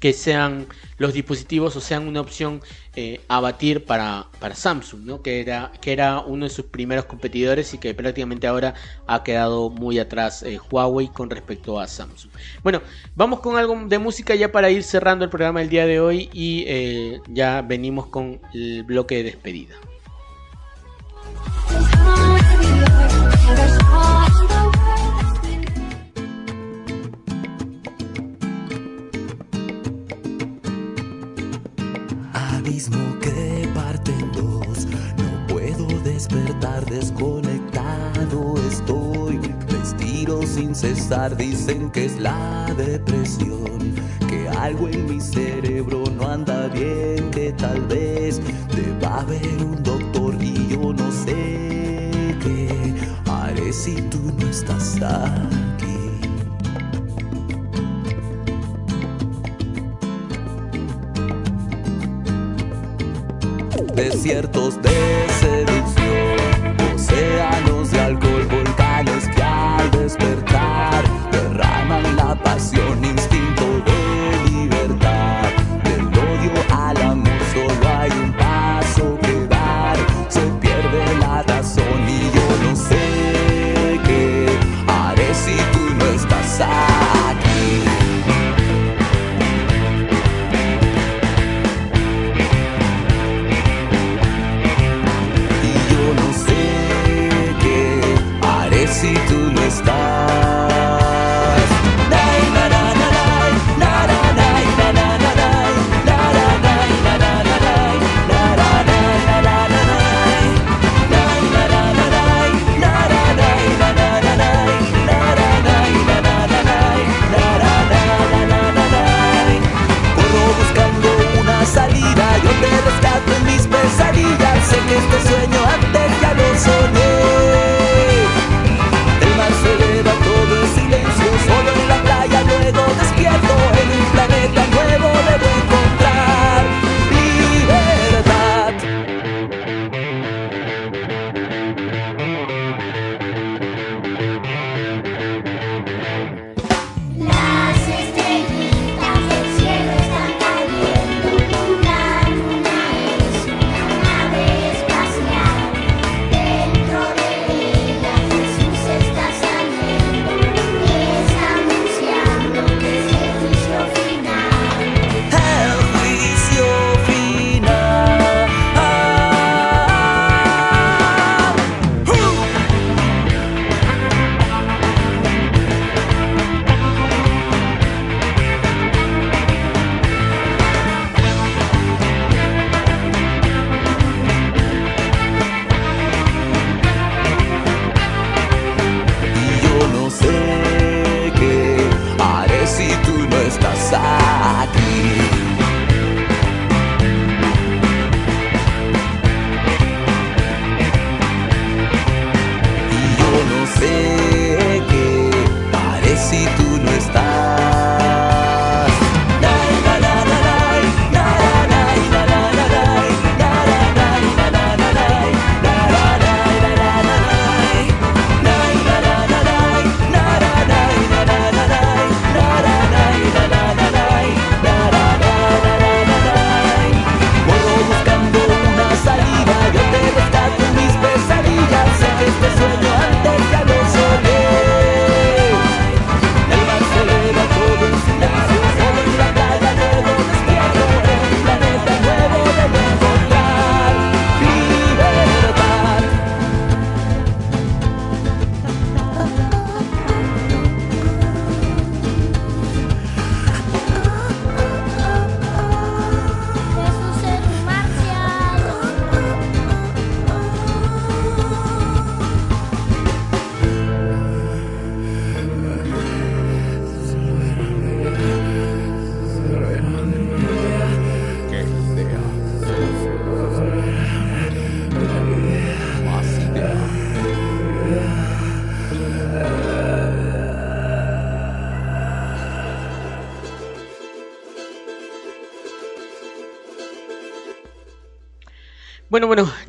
[0.00, 0.66] que sean
[0.98, 2.60] los dispositivos o sean una opción
[2.94, 5.22] eh, a batir para, para Samsung, ¿no?
[5.22, 8.74] que, era, que era uno de sus primeros competidores y que prácticamente ahora
[9.06, 12.32] ha quedado muy atrás eh, Huawei con respecto a Samsung.
[12.62, 12.80] Bueno,
[13.14, 16.30] vamos con algo de música ya para ir cerrando el programa del día de hoy
[16.32, 19.76] y eh, ya venimos con el bloque de despedida.
[32.84, 34.86] Que parte en dos.
[35.16, 38.54] No puedo despertar desconectado.
[38.70, 41.36] Estoy respiro sin cesar.
[41.36, 43.94] Dicen que es la depresión.
[44.28, 47.30] Que algo en mi cerebro no anda bien.
[47.30, 48.42] Que tal vez
[48.74, 55.75] deba haber un doctor y yo no sé qué haré si tú no estás aquí.
[63.96, 64.90] Desiertos de
[65.40, 70.65] seducción, océanos de alcohol, volcanes que al despertar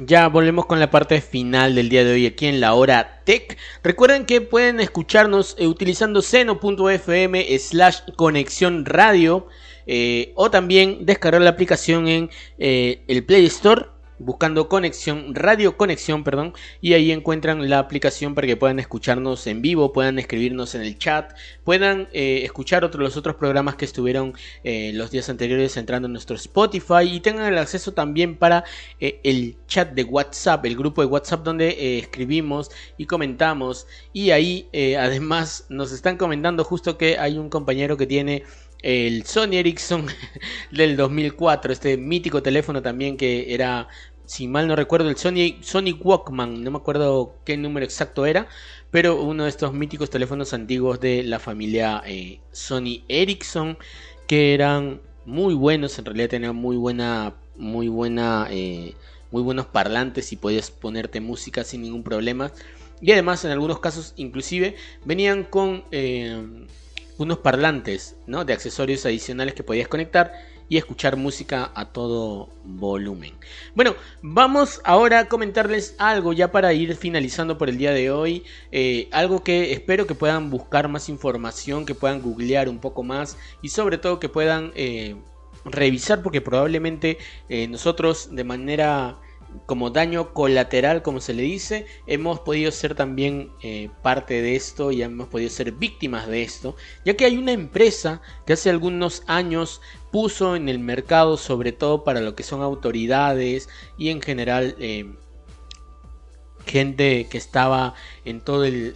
[0.07, 3.57] ya volvemos con la parte final del día de hoy aquí en la hora tech.
[3.83, 9.47] Recuerden que pueden escucharnos eh, utilizando seno.fm slash conexión radio
[9.85, 13.87] eh, o también descargar la aplicación en eh, el Play Store
[14.19, 19.61] buscando conexión, radio conexión, perdón, y ahí encuentran la aplicación para que puedan escucharnos en
[19.61, 24.33] vivo, puedan escribirnos en el chat, puedan eh, escuchar otros, los otros programas que estuvieron
[24.63, 28.63] eh, los días anteriores entrando en nuestro Spotify y tengan el acceso también para
[28.99, 33.87] eh, el chat de WhatsApp, el grupo de WhatsApp donde escribimos y comentamos.
[34.13, 38.43] Y ahí además nos están comentando justo que hay un compañero que tiene
[38.81, 40.07] el Sony Ericsson
[40.71, 43.87] del 2004, este mítico teléfono también que era,
[44.25, 48.47] si mal no recuerdo, el Sony, Sony Walkman, no me acuerdo qué número exacto era,
[48.91, 53.77] pero uno de estos míticos teléfonos antiguos de la familia eh, Sony Ericsson,
[54.27, 58.95] que eran muy buenos, en realidad tenían muy buena, muy buena, eh,
[59.31, 62.51] muy buenos parlantes y podías ponerte música sin ningún problema.
[63.01, 64.75] Y además en algunos casos inclusive
[65.05, 65.83] venían con...
[65.91, 66.65] Eh,
[67.17, 68.45] unos parlantes ¿no?
[68.45, 70.31] de accesorios adicionales que podías conectar
[70.69, 73.33] y escuchar música a todo volumen.
[73.73, 78.43] Bueno, vamos ahora a comentarles algo ya para ir finalizando por el día de hoy.
[78.71, 83.37] Eh, algo que espero que puedan buscar más información, que puedan googlear un poco más
[83.61, 85.15] y sobre todo que puedan eh,
[85.63, 87.17] revisar porque probablemente
[87.49, 89.19] eh, nosotros de manera
[89.65, 94.91] como daño colateral, como se le dice, hemos podido ser también eh, parte de esto
[94.91, 99.23] y hemos podido ser víctimas de esto, ya que hay una empresa que hace algunos
[99.27, 99.81] años
[100.11, 105.13] puso en el mercado, sobre todo para lo que son autoridades y en general eh,
[106.67, 107.95] gente que estaba
[108.25, 108.93] en todo el,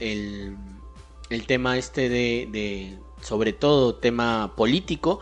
[1.29, 5.21] el, tema este de, sobre todo tema político,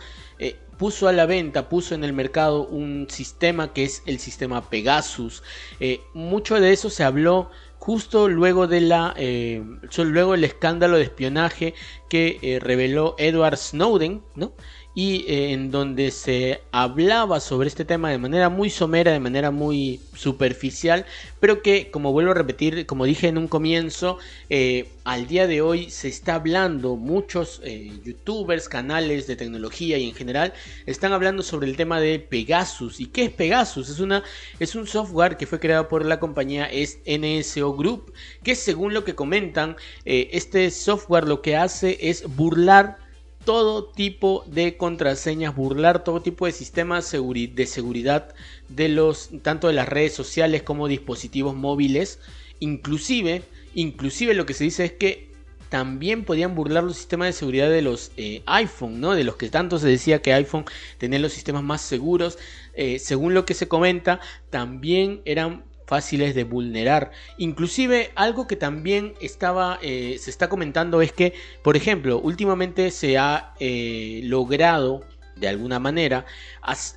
[0.80, 5.43] puso a la venta, puso en el mercado un sistema que es el sistema Pegasus.
[5.82, 9.61] Eh, mucho de eso se habló justo luego de la eh,
[9.97, 11.73] luego el escándalo de espionaje
[12.09, 14.53] que eh, reveló Edward Snowden, ¿no?
[14.95, 19.51] Y eh, en donde se hablaba sobre este tema de manera muy somera, de manera
[19.51, 21.05] muy superficial,
[21.39, 24.17] pero que, como vuelvo a repetir, como dije en un comienzo,
[24.49, 30.09] eh, al día de hoy se está hablando, muchos eh, youtubers, canales de tecnología y
[30.09, 30.53] en general
[30.87, 32.99] están hablando sobre el tema de Pegasus.
[32.99, 33.89] ¿Y qué es Pegasus?
[33.89, 34.23] Es, una,
[34.59, 38.11] es un software que fue creado por la compañía NSO Group,
[38.43, 43.09] que según lo que comentan, este software lo que hace es burlar
[43.49, 48.35] todo tipo de contraseñas, burlar todo tipo de sistemas de seguridad
[48.67, 52.19] de los tanto de las redes sociales como dispositivos móviles,
[52.59, 53.41] inclusive,
[53.73, 55.31] inclusive lo que se dice es que
[55.69, 59.15] también podían burlar los sistemas de seguridad de los eh, iPhone, ¿no?
[59.15, 60.65] De los que tanto se decía que iPhone
[60.99, 62.37] tenía los sistemas más seguros.
[62.75, 64.19] Eh, según lo que se comenta,
[64.51, 67.11] también eran fáciles de vulnerar.
[67.39, 71.33] Inclusive algo que también estaba, eh, se está comentando es que,
[71.63, 75.01] por ejemplo, últimamente se ha eh, logrado,
[75.35, 76.27] de alguna manera,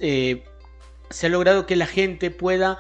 [0.01, 0.45] eh,
[1.09, 2.79] se ha logrado que la gente pueda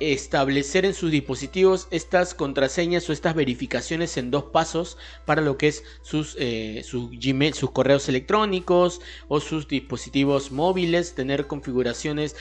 [0.00, 5.68] establecer en sus dispositivos estas contraseñas o estas verificaciones en dos pasos para lo que
[5.68, 6.36] es sus,
[6.82, 12.34] sus, Gmail, sus correos electrónicos o sus dispositivos móviles, tener configuraciones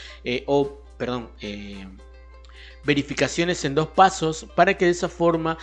[0.48, 1.30] o, perdón,
[2.84, 5.58] verificaciones en dos pasos para que de esa forma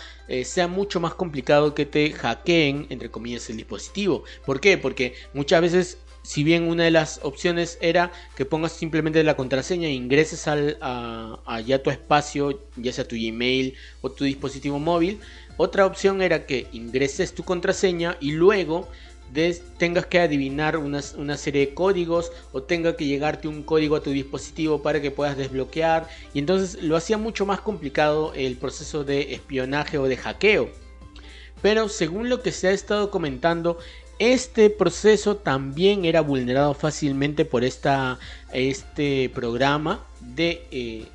[0.44, 4.24] sea mucho más complicado que te hackeen, entre comillas, el dispositivo.
[4.44, 4.78] ¿Por qué?
[4.78, 5.98] Porque muchas veces
[6.28, 10.76] si bien una de las opciones era que pongas simplemente la contraseña e ingreses al,
[10.82, 15.20] a, a tu espacio, ya sea tu Gmail o tu dispositivo móvil,
[15.56, 18.88] otra opción era que ingreses tu contraseña y luego
[19.79, 24.03] tengas que adivinar una, una, serie de códigos o tenga que llegarte un código a
[24.03, 29.05] tu dispositivo para que puedas desbloquear y entonces lo hacía mucho más complicado el proceso
[29.05, 30.70] de espionaje o de hackeo.
[31.62, 33.79] Pero según lo que se ha estado comentando,
[34.18, 38.18] este proceso también era vulnerado fácilmente por esta,
[38.53, 41.07] este programa de eh,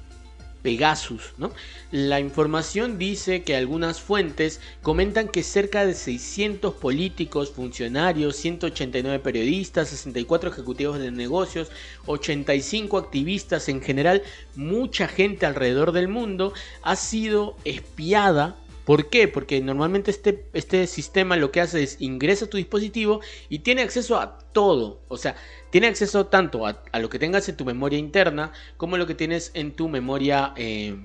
[0.63, 1.33] Pegasus.
[1.37, 1.51] ¿no?
[1.91, 9.89] La información dice que algunas fuentes comentan que cerca de 600 políticos, funcionarios, 189 periodistas,
[9.89, 11.69] 64 ejecutivos de negocios,
[12.07, 14.23] 85 activistas en general,
[14.55, 18.55] mucha gente alrededor del mundo ha sido espiada
[18.85, 19.27] ¿Por qué?
[19.27, 23.81] Porque normalmente este, este sistema lo que hace es ingresa a tu dispositivo y tiene
[23.81, 25.01] acceso a todo.
[25.07, 25.35] O sea,
[25.69, 29.51] tiene acceso tanto a, lo que tengas en tu memoria interna como lo que tienes
[29.53, 30.53] en tu memoria.
[30.57, 30.97] Eh,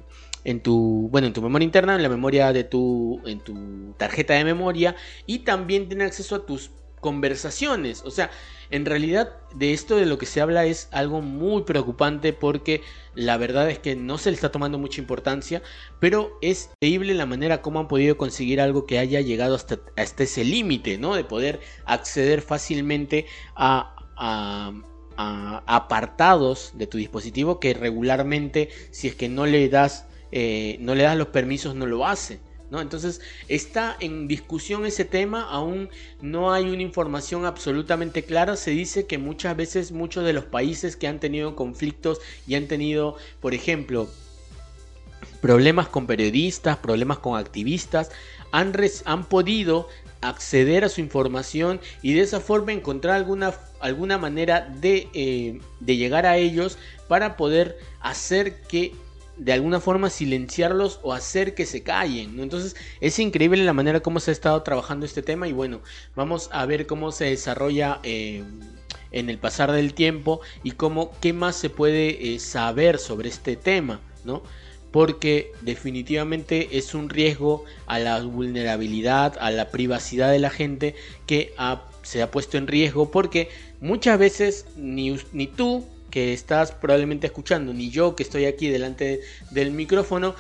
[0.45, 4.35] en tu bueno en tu memoria interna en la memoria de tu en tu tarjeta
[4.35, 4.95] de memoria
[5.27, 6.71] y también tiene acceso a tus
[7.01, 8.31] conversaciones o sea
[8.71, 12.83] en realidad de esto de lo que se habla es algo muy preocupante porque
[13.15, 15.63] la verdad es que no se le está tomando mucha importancia,
[16.01, 20.45] pero es increíble la manera como han podido conseguir algo que haya llegado hasta, ese
[20.45, 21.15] límite, ¿no?
[21.15, 23.27] De poder acceder fácilmente
[23.57, 23.95] a,
[25.67, 31.05] apartados de tu dispositivo que regularmente si es que no le das eh, no le
[31.05, 32.39] das los permisos no lo hace
[32.73, 35.89] entonces está en discusión ese tema, aún
[36.21, 38.57] no hay una información absolutamente clara.
[38.57, 42.67] Se dice que muchas veces muchos de los países que han tenido conflictos y han
[42.67, 44.09] tenido, por ejemplo,
[45.41, 48.11] problemas con periodistas, problemas con activistas,
[48.53, 49.89] han, han podido
[50.21, 55.97] acceder a su información y de esa forma encontrar alguna, alguna manera de, eh, de
[55.97, 58.95] llegar a ellos para poder hacer que
[59.39, 62.39] de alguna forma silenciarlos o hacer que se callen.
[62.41, 65.81] Entonces es increíble la manera como se ha estado trabajando este tema y bueno,
[66.17, 68.43] vamos a ver cómo se desarrolla eh,
[69.11, 73.57] en el pasar del tiempo y cómo qué más se puede eh, saber sobre este
[73.57, 74.43] tema, ¿no?
[74.91, 80.95] Porque definitivamente es un riesgo a la vulnerabilidad, a la privacidad de la gente
[81.27, 81.53] que
[82.03, 87.73] se ha puesto en riesgo porque muchas veces ni, ni tú que estás probablemente escuchando,
[87.73, 90.35] ni yo que estoy aquí delante del micrófono,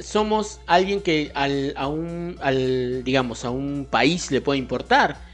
[0.00, 5.29] somos alguien que al, a un, al, digamos, a un país le puede importar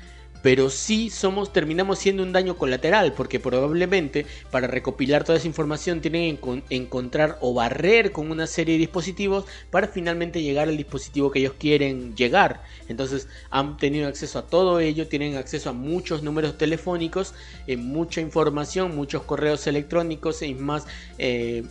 [0.47, 6.01] pero sí somos, terminamos siendo un daño colateral, porque probablemente para recopilar toda esa información
[6.01, 11.33] tienen que encontrar o barrer con una serie de dispositivos para finalmente llegar al dispositivo
[11.33, 12.63] que ellos quieren llegar.
[12.89, 17.35] Entonces han tenido acceso a todo ello, tienen acceso a muchos números telefónicos,
[17.67, 20.87] eh, mucha información, muchos correos electrónicos y más.
[21.19, 21.65] Eh,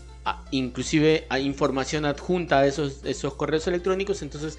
[0.51, 4.57] inclusive hay información adjunta a esos, esos correos electrónicos, entonces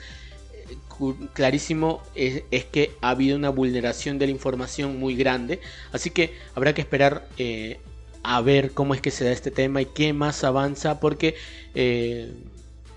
[1.32, 5.60] clarísimo es, que ha habido una vulneración de la información muy grande.
[5.92, 7.78] Así que habrá que esperar eh,
[8.22, 11.36] a ver cómo es que se da este tema y qué más avanza porque
[11.74, 12.32] eh,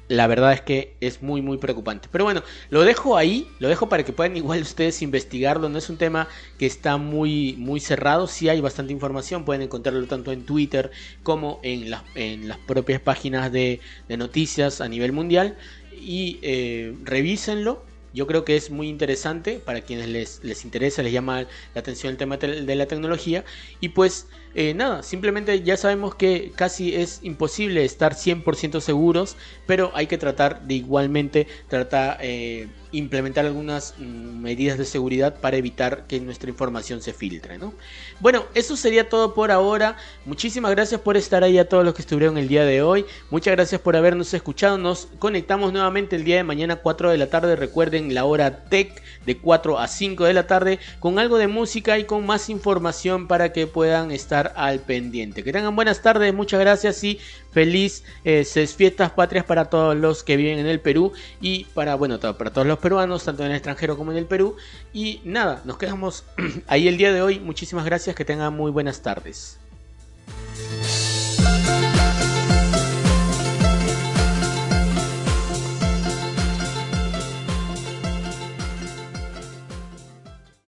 [0.10, 2.10] la verdad es que es muy muy preocupante.
[2.12, 5.70] Pero bueno, lo dejo ahí, lo dejo para que puedan igual ustedes investigarlo.
[5.70, 6.28] No es un tema
[6.58, 10.91] que está muy muy cerrado, sí hay bastante información, pueden encontrarlo tanto en Twitter
[11.24, 15.58] como en, en las propias páginas de, de noticias a nivel mundial
[15.91, 17.88] y eh, revísenlo.
[18.14, 21.43] Yo creo que es muy interesante para quienes les, les interesa, les llama
[21.74, 23.45] la atención el tema de la tecnología.
[23.80, 29.38] Y pues eh, nada, simplemente ya sabemos que casi es imposible estar 100% seguros,
[29.68, 35.58] pero hay que tratar de igualmente tratar eh, implementar algunas mm, medidas de seguridad para
[35.58, 37.58] evitar que nuestra información se filtre.
[37.58, 37.74] ¿no?
[38.20, 39.97] Bueno, eso sería todo por ahora.
[40.26, 43.06] Muchísimas gracias por estar ahí a todos los que estuvieron el día de hoy.
[43.30, 44.78] Muchas gracias por habernos escuchado.
[44.78, 47.56] Nos conectamos nuevamente el día de mañana 4 de la tarde.
[47.56, 52.00] Recuerden la hora tech de 4 a 5 de la tarde con algo de música
[52.00, 54.12] y con más información para que puedan
[54.47, 55.43] al pendiente.
[55.43, 57.19] Que tengan buenas tardes, muchas gracias y
[57.51, 62.19] feliz eh, fiestas patrias para todos los que viven en el Perú y para, bueno,
[62.19, 64.55] para todos los peruanos, tanto en el extranjero como en el Perú.
[64.93, 66.23] Y nada, nos quedamos
[66.67, 67.39] ahí el día de hoy.
[67.39, 69.57] Muchísimas gracias, que tengan muy buenas tardes.